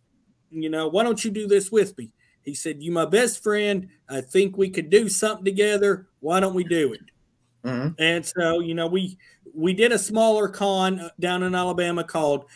[0.50, 2.12] "You know, why don't you do this with me?"
[2.44, 3.88] He said, "You my best friend.
[4.08, 6.08] I think we could do something together.
[6.20, 7.00] Why don't we do it?"
[7.64, 7.94] Mhm.
[7.98, 9.16] And so, you know, we
[9.54, 12.46] we did a smaller con uh, down in Alabama called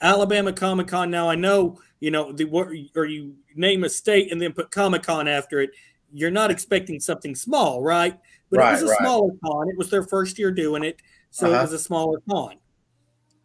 [0.00, 1.10] Alabama Comic Con.
[1.10, 4.70] Now I know, you know, the what or you name a state and then put
[4.70, 5.70] Comic Con after it.
[6.12, 8.18] You're not expecting something small, right?
[8.50, 8.98] But Right, it was a right.
[9.00, 9.70] smaller con.
[9.70, 11.62] It was their first year doing it, so it Uh-huh.
[11.62, 12.56] was a smaller con.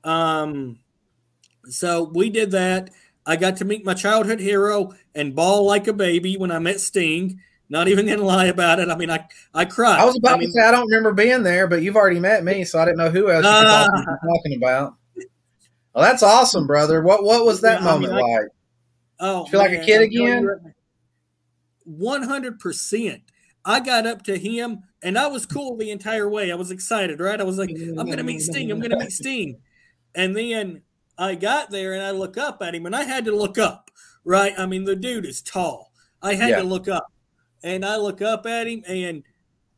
[0.03, 0.79] Um,
[1.69, 2.89] so we did that.
[3.27, 6.79] I got to meet my childhood hero and ball like a baby when I met
[6.79, 7.39] Sting.
[7.69, 8.87] Not even gonna lie about it.
[8.89, 9.99] I mean, I I cried.
[9.99, 12.19] I was about I mean, to say I don't remember being there, but you've already
[12.21, 13.87] met me, so I didn't know who else you were Ah.
[14.25, 14.95] talking, about.
[15.93, 17.01] Well, that's awesome, brother.
[17.03, 18.47] What what was that Yeah, I mean, moment I- like?
[19.19, 20.47] Oh, Feel like a kid again?
[21.83, 23.21] One hundred percent.
[23.65, 26.51] I got up to him, and I was cool the entire way.
[26.51, 27.39] I was excited, right?
[27.39, 28.71] I was like, "I'm gonna meet Sting.
[28.71, 29.59] I'm gonna meet Sting,"
[30.15, 30.81] and then
[31.17, 33.91] I got there, and I look up at him, and I had to look up,
[34.23, 34.53] right?
[34.57, 35.91] I mean, the dude is tall.
[36.21, 36.57] I had Yeah.
[36.59, 37.11] to look up,
[37.63, 39.23] and I look up at him, and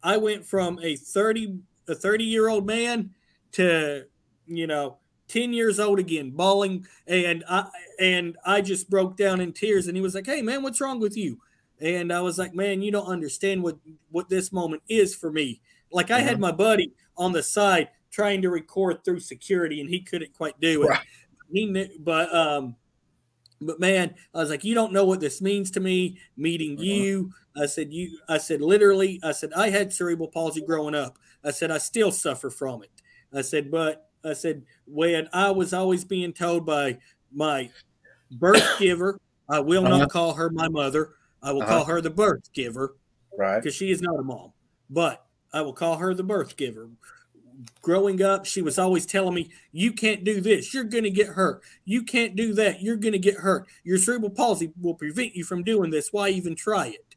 [0.03, 3.11] I went from a thirty a thirty year old man
[3.53, 4.05] to
[4.45, 7.67] you know 10 years old again bawling and i
[7.99, 10.99] and i just broke down in tears and he was like hey man what's wrong
[10.99, 11.39] with you
[11.79, 13.77] and i was like man you don't understand what
[14.09, 15.61] what this moment is for me
[15.91, 16.41] like i had mm-hmm.
[16.41, 20.83] my buddy on the side trying to record through security and he couldn't quite do
[20.83, 20.99] it Right.
[21.51, 22.75] He knew but um
[23.61, 26.83] but man i was like you don't know what this means to me meeting Uh-huh.
[26.83, 31.17] you i said you i said literally i said i had cerebral palsy growing up
[31.43, 32.91] i said i still suffer from it
[33.33, 36.97] i said but i said when i was always being told by
[37.33, 37.69] my
[38.31, 39.19] birth giver
[39.49, 39.97] i will Uh-huh.
[39.99, 41.11] not call her my mother
[41.43, 42.95] i will call her the birth giver
[43.37, 43.63] Right.
[43.63, 44.51] because she is not a mom,
[44.89, 46.89] but I will call her the birth giver.
[47.81, 50.73] Growing up, she was always telling me, You can't do this.
[50.73, 51.61] You're going to get hurt.
[51.83, 52.81] You can't do that.
[52.81, 53.67] You're going to get hurt.
[53.83, 56.09] Your cerebral palsy will prevent you from doing this.
[56.13, 57.15] Why even try it?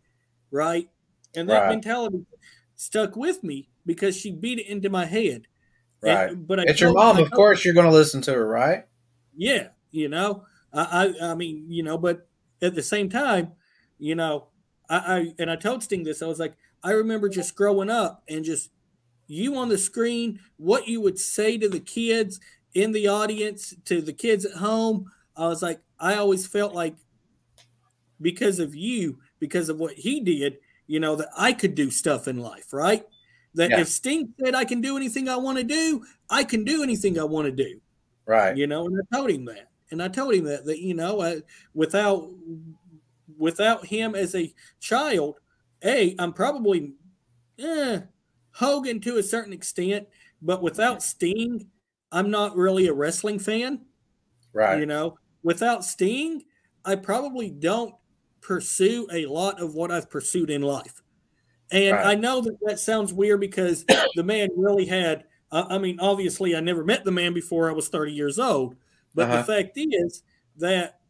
[0.50, 0.88] Right.
[1.34, 1.68] And that Right.
[1.70, 2.26] mentality
[2.74, 5.46] stuck with me because she beat it into my head.
[6.02, 6.46] And- Right.
[6.46, 7.64] but I It's your mom, of course.
[7.64, 8.84] You're going to listen to her, right?
[9.36, 12.28] yeah, you know, I, I, I mean, you know, but
[12.60, 13.52] at the same time,
[13.98, 14.48] you know,
[14.90, 16.20] I, I, and I told Sting this.
[16.22, 18.70] I was like, I remember just growing up and just
[19.32, 22.40] you on the screen, what you would say to the kids
[22.74, 25.10] in the audience, to the kids at home.
[25.36, 26.94] I was like, I always felt like
[28.20, 32.28] because of you, because of what he did, you know, that I could do stuff
[32.28, 33.04] in life, right?
[33.54, 33.80] That Yeah.
[33.80, 37.18] if Sting said I can do anything I want to do, I can do anything
[37.18, 37.80] I want to do
[38.26, 38.56] Right.
[38.56, 41.20] you know and i told him that and i told him that that you know
[41.20, 41.42] I,
[41.74, 42.30] without
[43.36, 45.40] without him as a child
[45.84, 46.94] a i'm probably
[47.58, 48.00] eh,
[48.52, 50.06] hogan to a certain extent
[50.42, 51.66] but without sting
[52.12, 53.84] i'm not really a wrestling fan
[54.52, 54.80] Right.
[54.80, 56.44] you know without sting
[56.84, 57.94] i probably don't
[58.40, 61.02] pursue a lot of what i've pursued in life
[61.70, 62.06] and Right.
[62.06, 63.84] i know that that sounds weird because
[64.14, 67.74] the man really had I I mean, obviously, I never met the man before I
[67.74, 68.74] was 30 years old.
[69.14, 69.36] But Uh-huh.
[69.38, 70.22] the fact is
[70.56, 71.00] that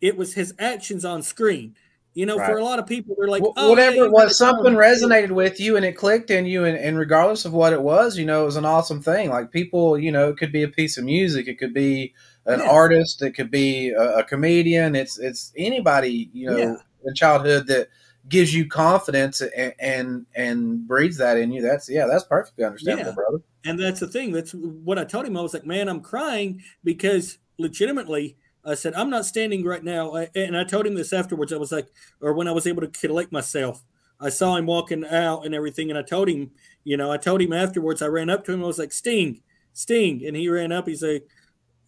[0.00, 1.74] it was his actions on screen.
[2.18, 4.72] You know, for a lot of people, they're like, oh, whatever yeah, it was, something
[4.72, 7.80] him." resonated with you and it clicked in you, and, and regardless of what it
[7.80, 9.30] was, you know, it was an awesome thing.
[9.30, 12.14] Like people, you know, it could be a piece of music, it could be
[12.44, 12.68] an Yeah.
[12.68, 14.96] artist, it could be a, a comedian.
[14.96, 16.74] It's it's anybody, you know, Yeah.
[17.04, 17.86] in childhood that
[18.28, 21.62] gives you confidence and and, and breeds that in you.
[21.62, 23.42] That's yeah, that's perfectly understandable, brother.
[23.64, 24.32] And that's the thing.
[24.32, 25.36] That's what I told him.
[25.36, 28.36] I was like, man, I'm crying because legitimately,
[28.68, 30.14] I said, I'm not standing right now.
[30.14, 31.52] I- And I told him this afterwards.
[31.52, 31.88] I was like,
[32.20, 33.82] or when I was able to collect myself,
[34.20, 35.90] I saw him walking out and everything.
[35.90, 36.50] And I told him,
[36.84, 38.62] you know, I told him afterwards, I ran up to him.
[38.62, 39.42] I was like, Sting,
[39.72, 40.24] Sting.
[40.26, 40.86] And he ran up.
[40.88, 41.26] He's like,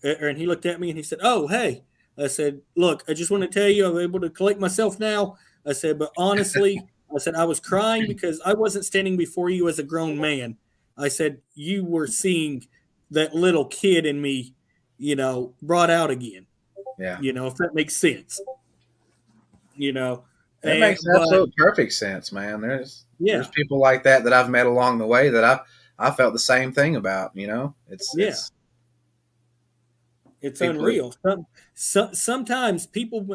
[0.03, 1.83] and he looked at me and he said, Oh, hey.
[2.19, 5.37] I said, Look, I just want to tell you, I'm able to collect myself now.
[5.67, 6.81] I said, But honestly,
[7.15, 10.57] I said, I was crying because I wasn't standing before you as a grown man.
[10.97, 12.67] I said, you were seeing
[13.11, 14.55] that little kid in me,
[14.99, 16.47] you know, brought out again.
[17.01, 17.19] Yeah.
[17.21, 18.41] You know, if that makes sense.
[19.75, 20.25] You know,
[20.61, 22.61] That and- makes but- absolute perfect sense, man.
[22.61, 23.37] There's Yeah.
[23.37, 25.61] there's people like that that I've met along the way that I
[25.99, 27.35] I felt the same thing about.
[27.35, 28.29] You know, it's Yeah.
[28.29, 28.53] it's
[30.43, 31.15] It's unreal.
[31.23, 33.27] Some, so, sometimes people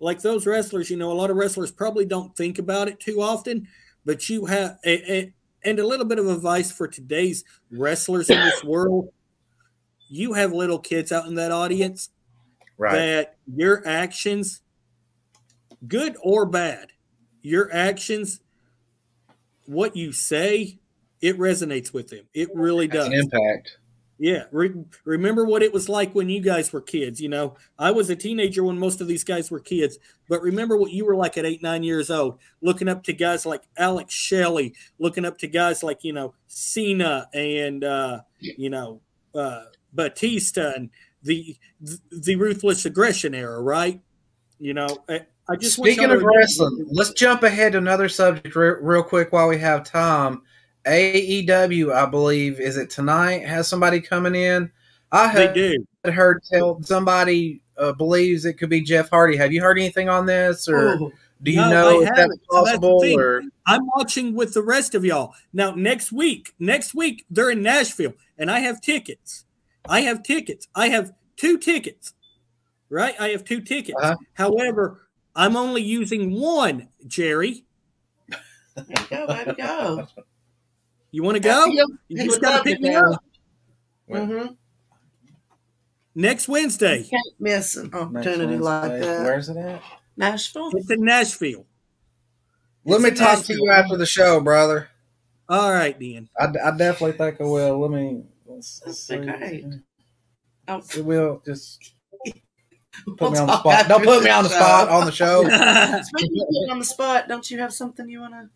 [0.00, 3.20] like those wrestlers, you know, a lot of wrestlers probably don't think about it too
[3.20, 3.68] often,
[4.06, 9.10] but you have, and a little bit of advice for today's wrestlers in this world.
[10.08, 12.08] You have little kids out in that audience.
[12.76, 12.94] Right.
[12.94, 14.60] that your actions,
[15.86, 16.88] good or bad,
[17.42, 18.40] your actions,
[19.66, 20.78] what you say,
[21.20, 22.26] it resonates with them.
[22.34, 23.06] It really does.
[23.06, 23.78] an impact.
[24.18, 24.44] Yeah.
[24.52, 27.20] Re- remember what it was like when you guys were kids.
[27.20, 29.98] You know, I was a teenager when most of these guys were kids,
[30.28, 33.44] but remember what you were like at eight, nine years old, looking up to guys
[33.44, 39.00] like Alex Shelley, looking up to guys like, you know, Cena and, uh, you know,
[39.34, 40.90] uh, Batista and
[41.24, 41.56] the,
[42.12, 44.00] the ruthless aggression era, right?
[44.58, 48.54] You know, I, I just Speaking of to wrestling, let's jump ahead to another subject
[48.54, 50.42] re- real quick while we have time.
[50.86, 53.46] AEW, I believe, is it tonight?
[53.46, 54.70] Has somebody coming in?
[55.12, 55.84] I do.
[56.04, 59.36] heard tell somebody uh, believes it could be Jeff Hardy.
[59.36, 61.12] Have you heard anything on this, or Ooh,
[61.42, 62.40] do you No, know if that's haven't.
[62.50, 63.00] So that's possible?
[63.18, 65.34] or I'm watching with the rest of y'all.
[65.52, 69.44] Now, next week, next week, they're in Nashville, and I have tickets.
[69.88, 70.66] I have tickets.
[70.74, 72.14] I have two tickets,
[72.88, 73.14] right?
[73.20, 73.98] I have two tickets.
[74.00, 74.16] Uh-huh.
[74.34, 77.64] However, I'm only using one, Jerry.
[78.28, 80.06] there you go, baby, go.
[81.10, 81.64] You want to go?
[82.08, 83.22] You just got to pick me up
[84.10, 84.52] Mm-hmm.
[86.14, 86.98] next Wednesday.
[86.98, 89.24] You Can't miss an opportunity like that.
[89.24, 89.82] Where's it at?
[90.16, 90.70] Nashville.
[90.74, 91.64] It's in Nashville.
[92.84, 94.88] Let me It's talk to you after the show, brother.
[95.48, 96.28] All right, then.
[96.38, 97.80] I, I definitely think I will.
[97.80, 98.24] Let me.
[98.54, 99.30] Let's, let's That's see.
[99.30, 99.64] okay.
[100.68, 101.94] Oh, It will just
[103.16, 103.88] put we'll me on the spot.
[103.88, 104.56] Don't put me on the show.
[104.56, 105.42] spot on the show.
[106.02, 108.48] Speaking of on the spot, don't you have something you want to?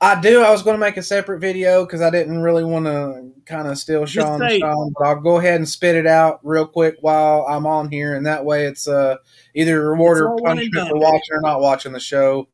[0.00, 0.42] I do.
[0.42, 3.68] I was going to make a separate video because I didn't really want to kind
[3.68, 4.58] of steal Just Sean, say.
[4.58, 8.14] Sean, but I'll go ahead and spit it out real quick while I'm on here,
[8.16, 9.18] and that way it's uh,
[9.54, 12.48] either reward It's or all one and punishment for watching or not watching the show.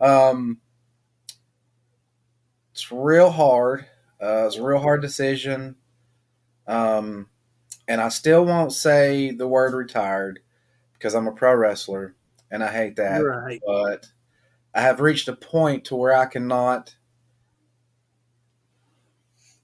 [0.00, 0.60] Um,
[2.72, 3.84] it's real hard.
[4.20, 5.76] Uh, it's a real hard decision.
[6.68, 7.28] Um,
[7.88, 10.40] and I still won't say the word retired
[10.92, 12.14] because I'm a pro wrestler
[12.50, 13.60] and I hate that right.
[13.66, 14.06] but
[14.74, 16.94] I have reached a point to where I cannot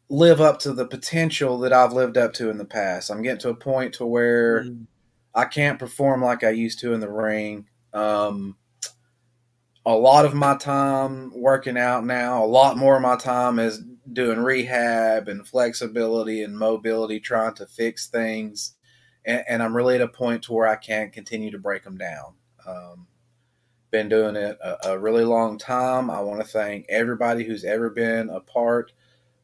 [0.08, 3.10] live up to the potential that I've lived up to in the past.
[3.10, 4.86] I'm getting to a point to where Mm.
[5.34, 7.66] I can't perform like I used to in the ring.
[7.92, 8.56] Um,
[9.84, 13.82] a lot of my time working out now, a lot more of my time is
[14.12, 18.74] doing rehab and flexibility and mobility, trying to fix things.
[19.24, 21.96] And, and I'm really at a point to where I can't continue to break them
[21.96, 22.34] down.
[22.66, 23.06] Um,
[23.90, 26.10] been doing it a, a really long time.
[26.10, 28.92] I want to thank everybody who's ever been a part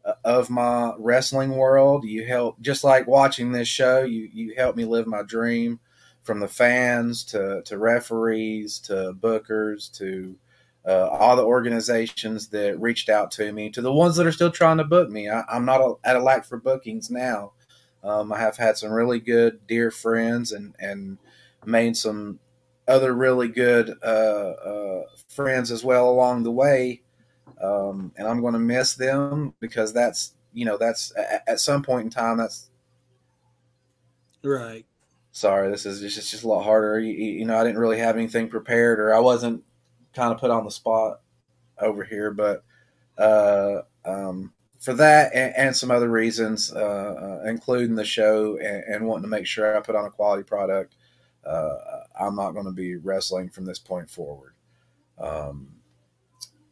[0.05, 2.05] uh, of my wrestling world.
[2.05, 5.81] You help, just like watching this show, you you helped me live my dream.
[6.23, 10.37] From the fans to to referees to bookers to
[10.87, 14.51] uh, all the organizations that reached out to me to the ones that are still
[14.51, 15.28] trying to book me.
[15.28, 17.53] I, I'm not a, at a lack for bookings now.
[18.03, 21.18] Um, I have had some really good dear friends and and
[21.66, 22.41] made some
[22.89, 27.03] other really good uh, uh, friends as well along the way.
[27.62, 31.83] Um, and I'm going to miss them because that's you know that's at, at some
[31.83, 32.70] point in time that's
[34.43, 34.87] Right.
[35.33, 37.99] sorry this is just, it's just a lot harder you, you know i didn't really
[37.99, 39.62] have anything prepared or i wasn't
[40.15, 41.21] kind of put on the spot
[41.81, 42.65] over here but
[43.19, 48.85] uh, um, for that and, and some other reasons uh, uh, including the show and,
[48.85, 50.97] and wanting to make sure i put on a quality product
[51.47, 51.77] uh,
[52.21, 54.55] i'm not going to be wrestling from this point forward.
[55.19, 55.81] Um,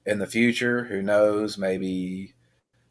[0.06, 1.58] in the future who knows?
[1.58, 2.34] Maybe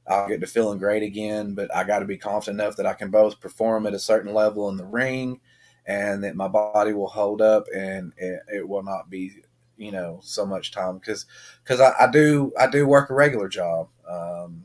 [0.07, 2.93] I'll get to feeling great again, but I got to be confident enough that I
[2.93, 5.41] can both perform at a certain level in the ring
[5.87, 9.31] and that my body will hold up and it, it will not be,
[9.77, 11.25] you know, so much time because
[11.63, 13.89] because I, I do I do work a regular job.
[14.09, 14.63] Um,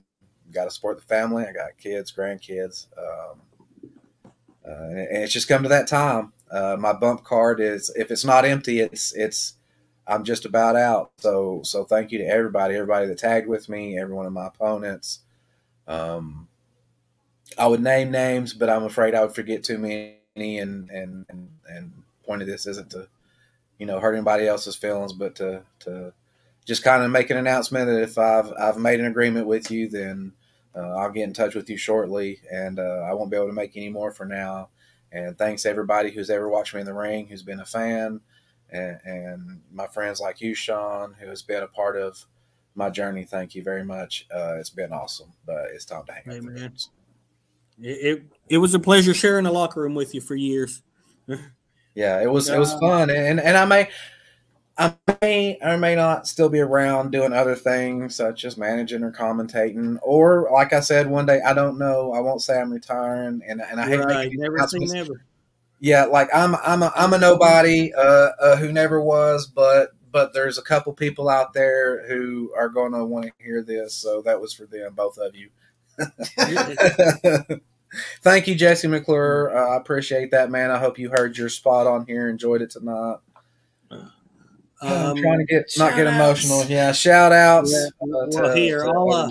[0.53, 1.45] got to support the family.
[1.45, 3.41] I got kids, grandkids, um,
[4.67, 6.33] uh, and, it's just come to that time.
[6.51, 9.55] Uh, my bump card is if it's not empty, it's it's
[10.07, 11.13] I'm just about out.
[11.19, 14.47] So so thank you to everybody, everybody that tagged with me, every one of my
[14.47, 15.21] opponents.
[15.87, 16.49] Um,
[17.59, 20.19] I would name names, but I'm afraid I would forget too many.
[20.35, 21.93] And and and, and
[22.25, 23.09] point of this isn't to,
[23.83, 26.13] you know, hurt anybody else's feelings, but to to
[26.65, 29.89] just kind of make an announcement that if I've I've made an agreement with you,
[29.89, 30.35] then
[30.73, 33.53] uh, I'll get in touch with you shortly, and uh, I won't be able to
[33.53, 34.69] make any more for now.
[35.11, 38.21] And thanks everybody who's ever watched me in the ring, who's been a fan,
[38.71, 42.25] and, and my friends like you, Sean, who has been a part of
[42.77, 43.25] my journey.
[43.25, 44.29] Thank you very much.
[44.33, 46.45] Uh, it's been awesome, but it's time to hang Hey, up.
[46.45, 46.73] man.
[47.81, 50.85] It, it it was a pleasure sharing the locker room with you for years.
[51.95, 53.89] Yeah, it was it was fun, and and I may.
[54.79, 59.13] I may or may not still be around doing other things such as managing or
[59.13, 62.13] commentating, or like I said one day, I don't know.
[62.15, 64.09] I won't say I'm retiring, and and I hate right.
[64.09, 64.95] making these Never announcements.
[64.95, 65.25] never.
[65.79, 70.33] yeah, like I'm I'm a I'm a nobody uh, uh, who never was, but but
[70.33, 74.23] there's a couple people out there who are going to want to hear this, so
[74.23, 75.51] that was for them, both of you.
[78.23, 79.57] Thank you, Jesse McClure.
[79.57, 80.71] Uh, I appreciate that, man.
[80.71, 83.17] I hope you heard your spot on here, enjoyed it tonight.
[83.91, 86.45] I'm Um, trying to get not get shout-outs.
[86.45, 86.65] emotional.
[86.65, 87.73] Yeah, shout outs.
[87.73, 89.31] Yeah, well, here, I'll, uh,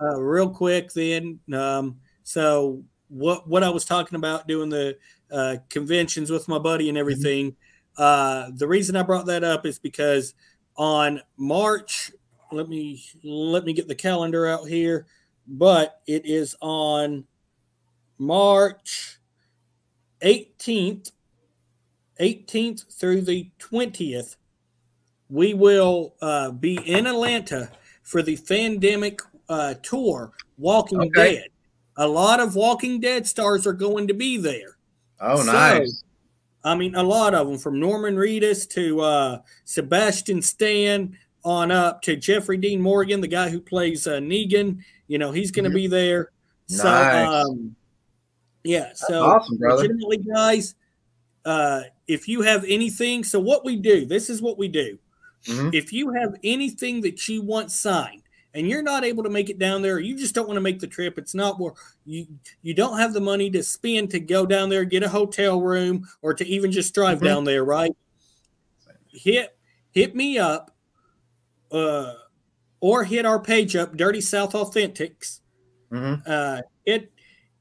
[0.00, 1.40] uh, real quick then.
[1.52, 4.96] Um, so what what I was talking about doing the
[5.30, 7.56] uh, conventions with my buddy and everything.
[7.96, 10.34] Uh, the reason I brought that up is because
[10.76, 12.12] on March,
[12.52, 15.06] let me let me get the calendar out here,
[15.48, 17.24] but it is on
[18.20, 19.18] March
[20.22, 21.10] 18th,
[22.20, 24.36] 18th through the 20th.
[25.30, 27.70] We will uh, be in Atlanta
[28.02, 31.34] for the Fandemic uh, tour, Walking Okay.
[31.36, 31.46] Dead.
[31.96, 34.76] A lot of Walking Dead stars are going to be there.
[35.20, 36.02] oh, So, nice.
[36.62, 42.02] I mean, a lot of them from Norman Reedus to uh, Sebastian Stan on up
[42.02, 44.82] to Jeffrey Dean Morgan, the guy who plays uh, Negan.
[45.08, 45.74] You know, he's going to Mhm.
[45.74, 46.32] be there.
[46.66, 47.44] So, Nice.
[47.46, 47.74] um,
[48.64, 48.92] yeah.
[48.94, 50.74] So, awesome, legitimately, guys,
[51.44, 54.98] uh, if you have anything, so what we do, this is what we do.
[55.46, 55.74] Mhm.
[55.74, 59.58] If you have anything that you want signed and you're not able to make it
[59.58, 61.72] down there, or you just don't want to make the trip, it's not where
[62.04, 62.26] you
[62.62, 66.06] you don't have the money to spend to go down there, get a hotel room,
[66.20, 67.24] or to even just drive Mhm.
[67.24, 67.96] down there, right?
[69.12, 69.56] Hit
[69.92, 70.76] hit me up,
[71.72, 72.14] uh,
[72.80, 75.40] or hit our page up, Dirty South Authentics
[75.90, 76.22] Mhm.
[76.26, 77.10] uh, hit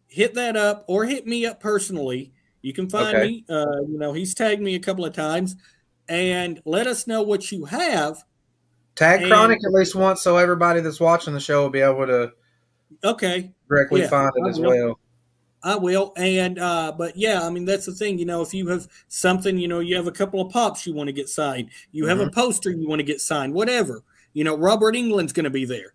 [0.09, 2.31] hit that up or hit me up personally.
[2.61, 3.27] You can find Okay.
[3.27, 3.45] me.
[3.49, 5.55] Uh, you know, he's tagged me a couple of times,
[6.09, 8.23] and let us know what you have.
[8.95, 12.05] Tag and- Chronic at least once, so everybody that's watching the show will be able
[12.07, 12.33] to
[13.03, 14.69] Okay, directly Yeah, find I it as will.
[14.69, 14.99] well.
[15.63, 16.13] I will.
[16.17, 18.17] And uh, but yeah, I mean that's the thing.
[18.17, 20.93] You know, if you have something, you know, you have a couple of pops you
[20.93, 22.27] want to get signed, you have Mm-hmm.
[22.29, 24.01] a poster you want to get signed, whatever.
[24.33, 25.93] You know, Robert Englund's going to be there.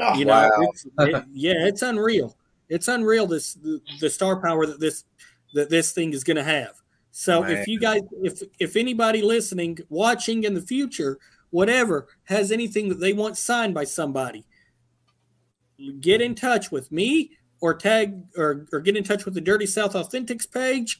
[0.00, 0.50] Oh, you know, wow.
[0.72, 2.36] it's, it- yeah, it's unreal.
[2.68, 3.26] It's unreal.
[3.26, 5.04] This the, the star power that this
[5.54, 6.74] that this thing is going to have.
[7.10, 7.50] So Man.
[7.50, 11.18] if you guys, if if anybody listening, watching in the future,
[11.50, 14.46] whatever, has anything that they want signed by somebody,
[16.00, 19.66] get in touch with me or tag or or get in touch with the Dirty
[19.66, 20.98] South Authentics page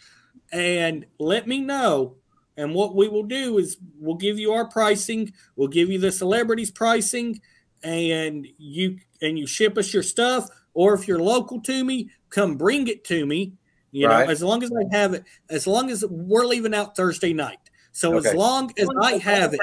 [0.53, 2.17] and let me know.
[2.57, 5.33] And what we will do is we'll give you our pricing.
[5.57, 7.41] We'll give you the celebrities pricing,
[7.83, 10.49] and you and you ship us your stuff.
[10.75, 13.53] Or if you're local to me, come bring it to me.
[13.91, 14.25] You Right.
[14.27, 17.59] know, as long as I have it, as long as we're leaving out Thursday night.
[17.93, 18.31] So Okay.
[18.31, 19.61] as long as I have it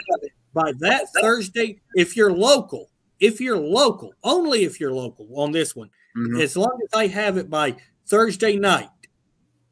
[0.54, 5.76] by that Thursday, if you're local, if you're local, only if you're local on this
[5.76, 6.42] one, Mhm.
[6.42, 8.90] as long as I have it by Thursday night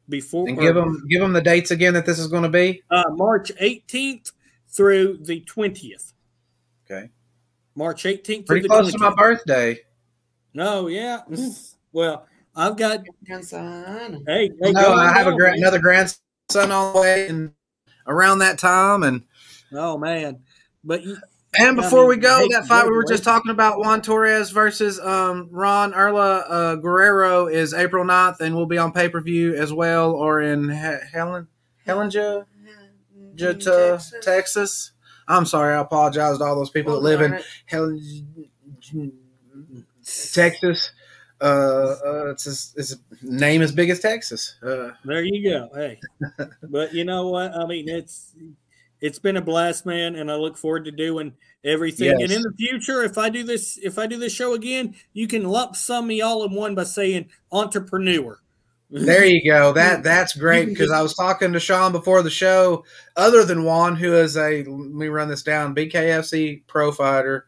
[0.08, 2.82] before And give them give them the dates again that this is going to be.
[2.90, 4.32] uh, March 18th
[4.68, 6.14] through the 20th.
[6.90, 7.10] Okay.
[7.76, 8.92] March 18th Pretty through the close 20th.
[8.92, 9.78] to my birthday.
[10.58, 11.20] No, yeah.
[11.92, 13.04] Well, I've got.
[13.24, 14.24] Grandson.
[14.26, 16.18] Hey, hey no, I have a down, gra- another grandson
[16.56, 17.52] on the way, and
[18.08, 19.22] around that time, and
[19.72, 20.40] Oh man,
[20.82, 21.16] but you,
[21.56, 24.50] and I before mean, we go, that fight we were just talking about, Juan Torres
[24.50, 29.20] versus um, Ron Erla uh, Guerrero is April 9th, and will be on pay per
[29.20, 31.46] view as well, or in he- Helen
[31.86, 32.46] Helena,
[33.36, 34.24] Jutta, Texas.
[34.24, 34.92] Texas.
[35.28, 38.00] I'm sorry, I apologize to all those people that live in Helen,
[40.32, 40.92] Texas.
[41.40, 44.56] Uh, uh, it's his, it's name as big as Texas.
[44.62, 45.68] Uh, there you go.
[45.74, 46.00] Hey,
[46.70, 47.54] but you know what?
[47.54, 48.34] I mean, it's
[49.00, 52.10] it's been a blast, man, and I look forward to doing everything.
[52.10, 55.28] And in the future, if I do this, if I do this show again, you
[55.28, 58.40] can lump sum me all in one by saying entrepreneur.
[58.90, 59.72] There you go.
[59.78, 62.84] That that's great because I was talking to Sean before the show.
[63.16, 67.46] Other than Juan, who is a let me run this down: BKFC pro fighter,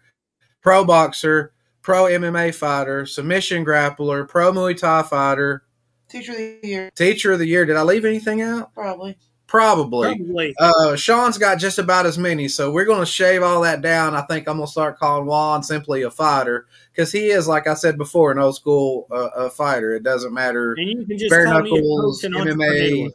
[0.62, 5.65] pro boxer, pro MMA fighter, submission grappler, pro Muay Thai fighter,
[6.09, 7.65] Teacher of the year, teacher of the year.
[7.65, 8.74] Did I leave anything out?
[8.74, 9.16] probably.
[9.47, 10.16] Probably.
[10.16, 10.55] Probably.
[10.61, 14.15] Uh, Sean's got just about as many, so we're going to shave all that down.
[14.15, 17.66] I think I'm going to start calling Juan simply a fighter because he is, like
[17.66, 19.93] I said before, an old school uh, a fighter.
[19.94, 20.74] It doesn't matter.
[20.74, 23.11] And you can just Bare call me a knuckles, coach MMA.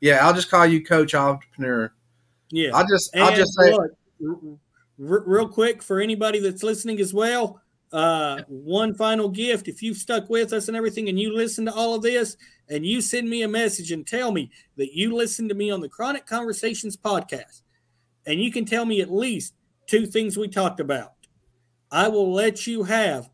[0.00, 1.92] Yeah, I'll just call you Coach Entrepreneur.
[2.50, 2.70] Yeah.
[2.74, 3.92] I'll just, And I'll just say, look,
[4.24, 4.38] r-
[5.08, 7.60] r- real quick for anybody that's listening as well,
[7.92, 9.68] uh, one final gift.
[9.68, 12.36] If you've stuck with us and everything, and you listen to all of this,
[12.68, 15.80] and you send me a message and tell me that you listen to me on
[15.80, 17.62] the Chronic Conversations podcast,
[18.26, 19.54] and you can tell me at least
[19.86, 21.12] two things we talked about,
[21.90, 23.30] I will let you have.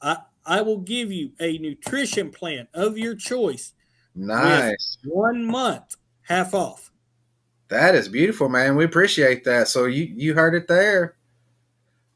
[0.00, 3.74] I I will give you a nutrition plan of your choice
[4.14, 4.98] nice.
[5.04, 6.90] one month half off.
[7.68, 8.76] That is beautiful, man.
[8.76, 9.68] We appreciate that.
[9.68, 11.16] So you you heard it there.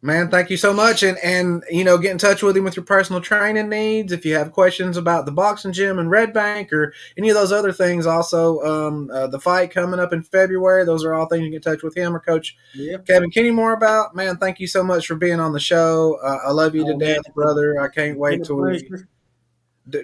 [0.07, 1.03] Man, thank you so much.
[1.03, 4.13] And and you know, get in touch with him with your personal training needs.
[4.13, 7.51] If you have questions about the boxing gym in Red Bank or any of those
[7.51, 11.41] other things, also um, uh, the fight coming up in February, those are all things
[11.41, 13.05] you can get in touch with him or Coach Yep.
[13.05, 14.15] Kevin Kenny more about.
[14.15, 16.19] Man, thank you so much for being on the show.
[16.23, 17.35] Uh, I love you to Oh, death, man.
[17.35, 17.81] brother.
[17.81, 19.09] I can't wait Been a till we pleasure.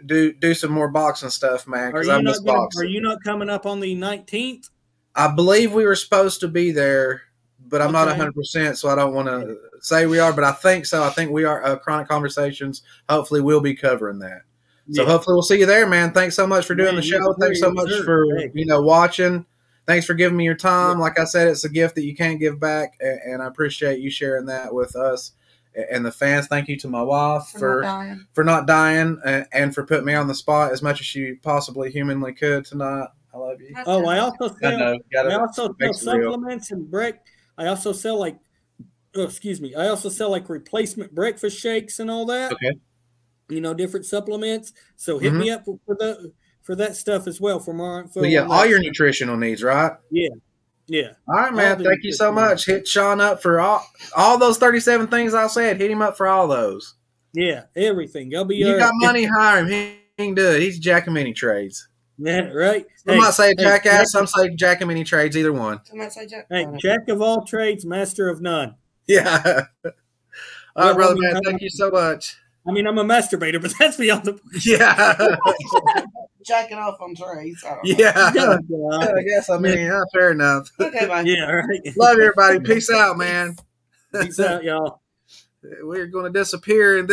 [0.05, 1.91] do do some more boxing stuff, man.
[1.91, 2.83] Are Because you I miss not gonna, boxing.
[2.83, 4.69] are you not coming up on the nineteenth?
[5.15, 7.23] I believe we were supposed to be there,
[7.69, 10.87] but I'm not 100%, so I don't want to say we are, but I think
[10.87, 11.05] so.
[11.05, 11.63] I think we are.
[11.63, 14.41] Uh, Chronic Conversations, hopefully, we'll be covering that.
[14.91, 16.13] So hopefully, we'll see you there, man.
[16.13, 17.35] Thanks so much for doing Man, the show.
[17.41, 18.05] Thanks so much sir.
[18.05, 18.51] for, Hey.
[18.55, 19.47] you know, watching.
[19.87, 20.97] Thanks for giving me your time.
[20.99, 21.03] Yeah.
[21.03, 24.11] Like I said, it's a gift that you can't give back, and I appreciate you
[24.11, 25.33] sharing that with us
[25.91, 26.47] and the fans.
[26.49, 28.27] Thank you to my wife For for not dying.
[28.35, 31.91] for not dying and for putting me on the spot as much as she possibly
[31.91, 33.09] humanly could tonight.
[33.35, 33.75] I love you.
[33.87, 34.79] Oh, I also I sell.
[34.79, 34.93] know.
[34.95, 36.33] I Gotta, also sell makes it real.
[36.33, 37.21] supplements and brick.
[37.57, 38.37] I also sell like,
[39.17, 39.75] oh, excuse me.
[39.75, 42.53] I also sell like replacement breakfast shakes and all that.
[42.53, 42.73] Okay.
[43.49, 44.73] You know, different supplements.
[44.97, 45.39] So hit Mhm.
[45.41, 46.33] me up for, for the
[46.63, 47.59] for that stuff as well.
[47.59, 48.21] For more info.
[48.21, 48.69] So yeah, all that.
[48.69, 49.93] your nutritional needs, right?
[50.11, 50.29] yeah.
[50.89, 51.11] Yeah.
[51.29, 51.79] All right, man.
[51.79, 52.67] All Thank you so much.
[52.67, 53.87] Hit Sean up for all
[54.17, 55.81] all those thirty-seven things I said.
[55.81, 56.97] Hit him up for all those.
[57.33, 58.35] Yeah, everything.
[58.37, 58.57] I'll be.
[58.57, 59.69] You uh, got money, hire him.
[59.69, 60.61] He, he can do it.
[60.61, 61.89] He's Jack of Mini trades.
[62.19, 62.85] Yeah, right.
[63.05, 63.93] Some Hey, might say hey, jackass.
[63.99, 65.37] Jack, Some say Jack of Mini trades.
[65.37, 65.81] Either one.
[65.85, 66.47] Somebody say Jack.
[66.51, 68.75] hey, jack of all trades, master of none.
[69.09, 69.65] Yeah.
[69.85, 71.43] all right, brother I mean, man.
[71.45, 72.37] Thank you so much.
[72.67, 74.39] I mean, I'm a masturbator, but that's beyond the.
[74.65, 76.05] Yeah.
[76.47, 77.63] Jacking off on trays.
[77.65, 77.95] I don't know.
[77.99, 78.31] yeah.
[78.35, 79.51] Yeah, I guess.
[79.51, 80.69] I mean, yeah, fair enough.
[80.81, 81.23] Okay, bye.
[81.23, 81.81] yeah, right.
[81.97, 82.61] Love everybody.
[82.61, 83.57] Peace out, man.
[84.13, 85.01] Peace out, y'all.
[85.83, 87.11] We're going to disappear in this.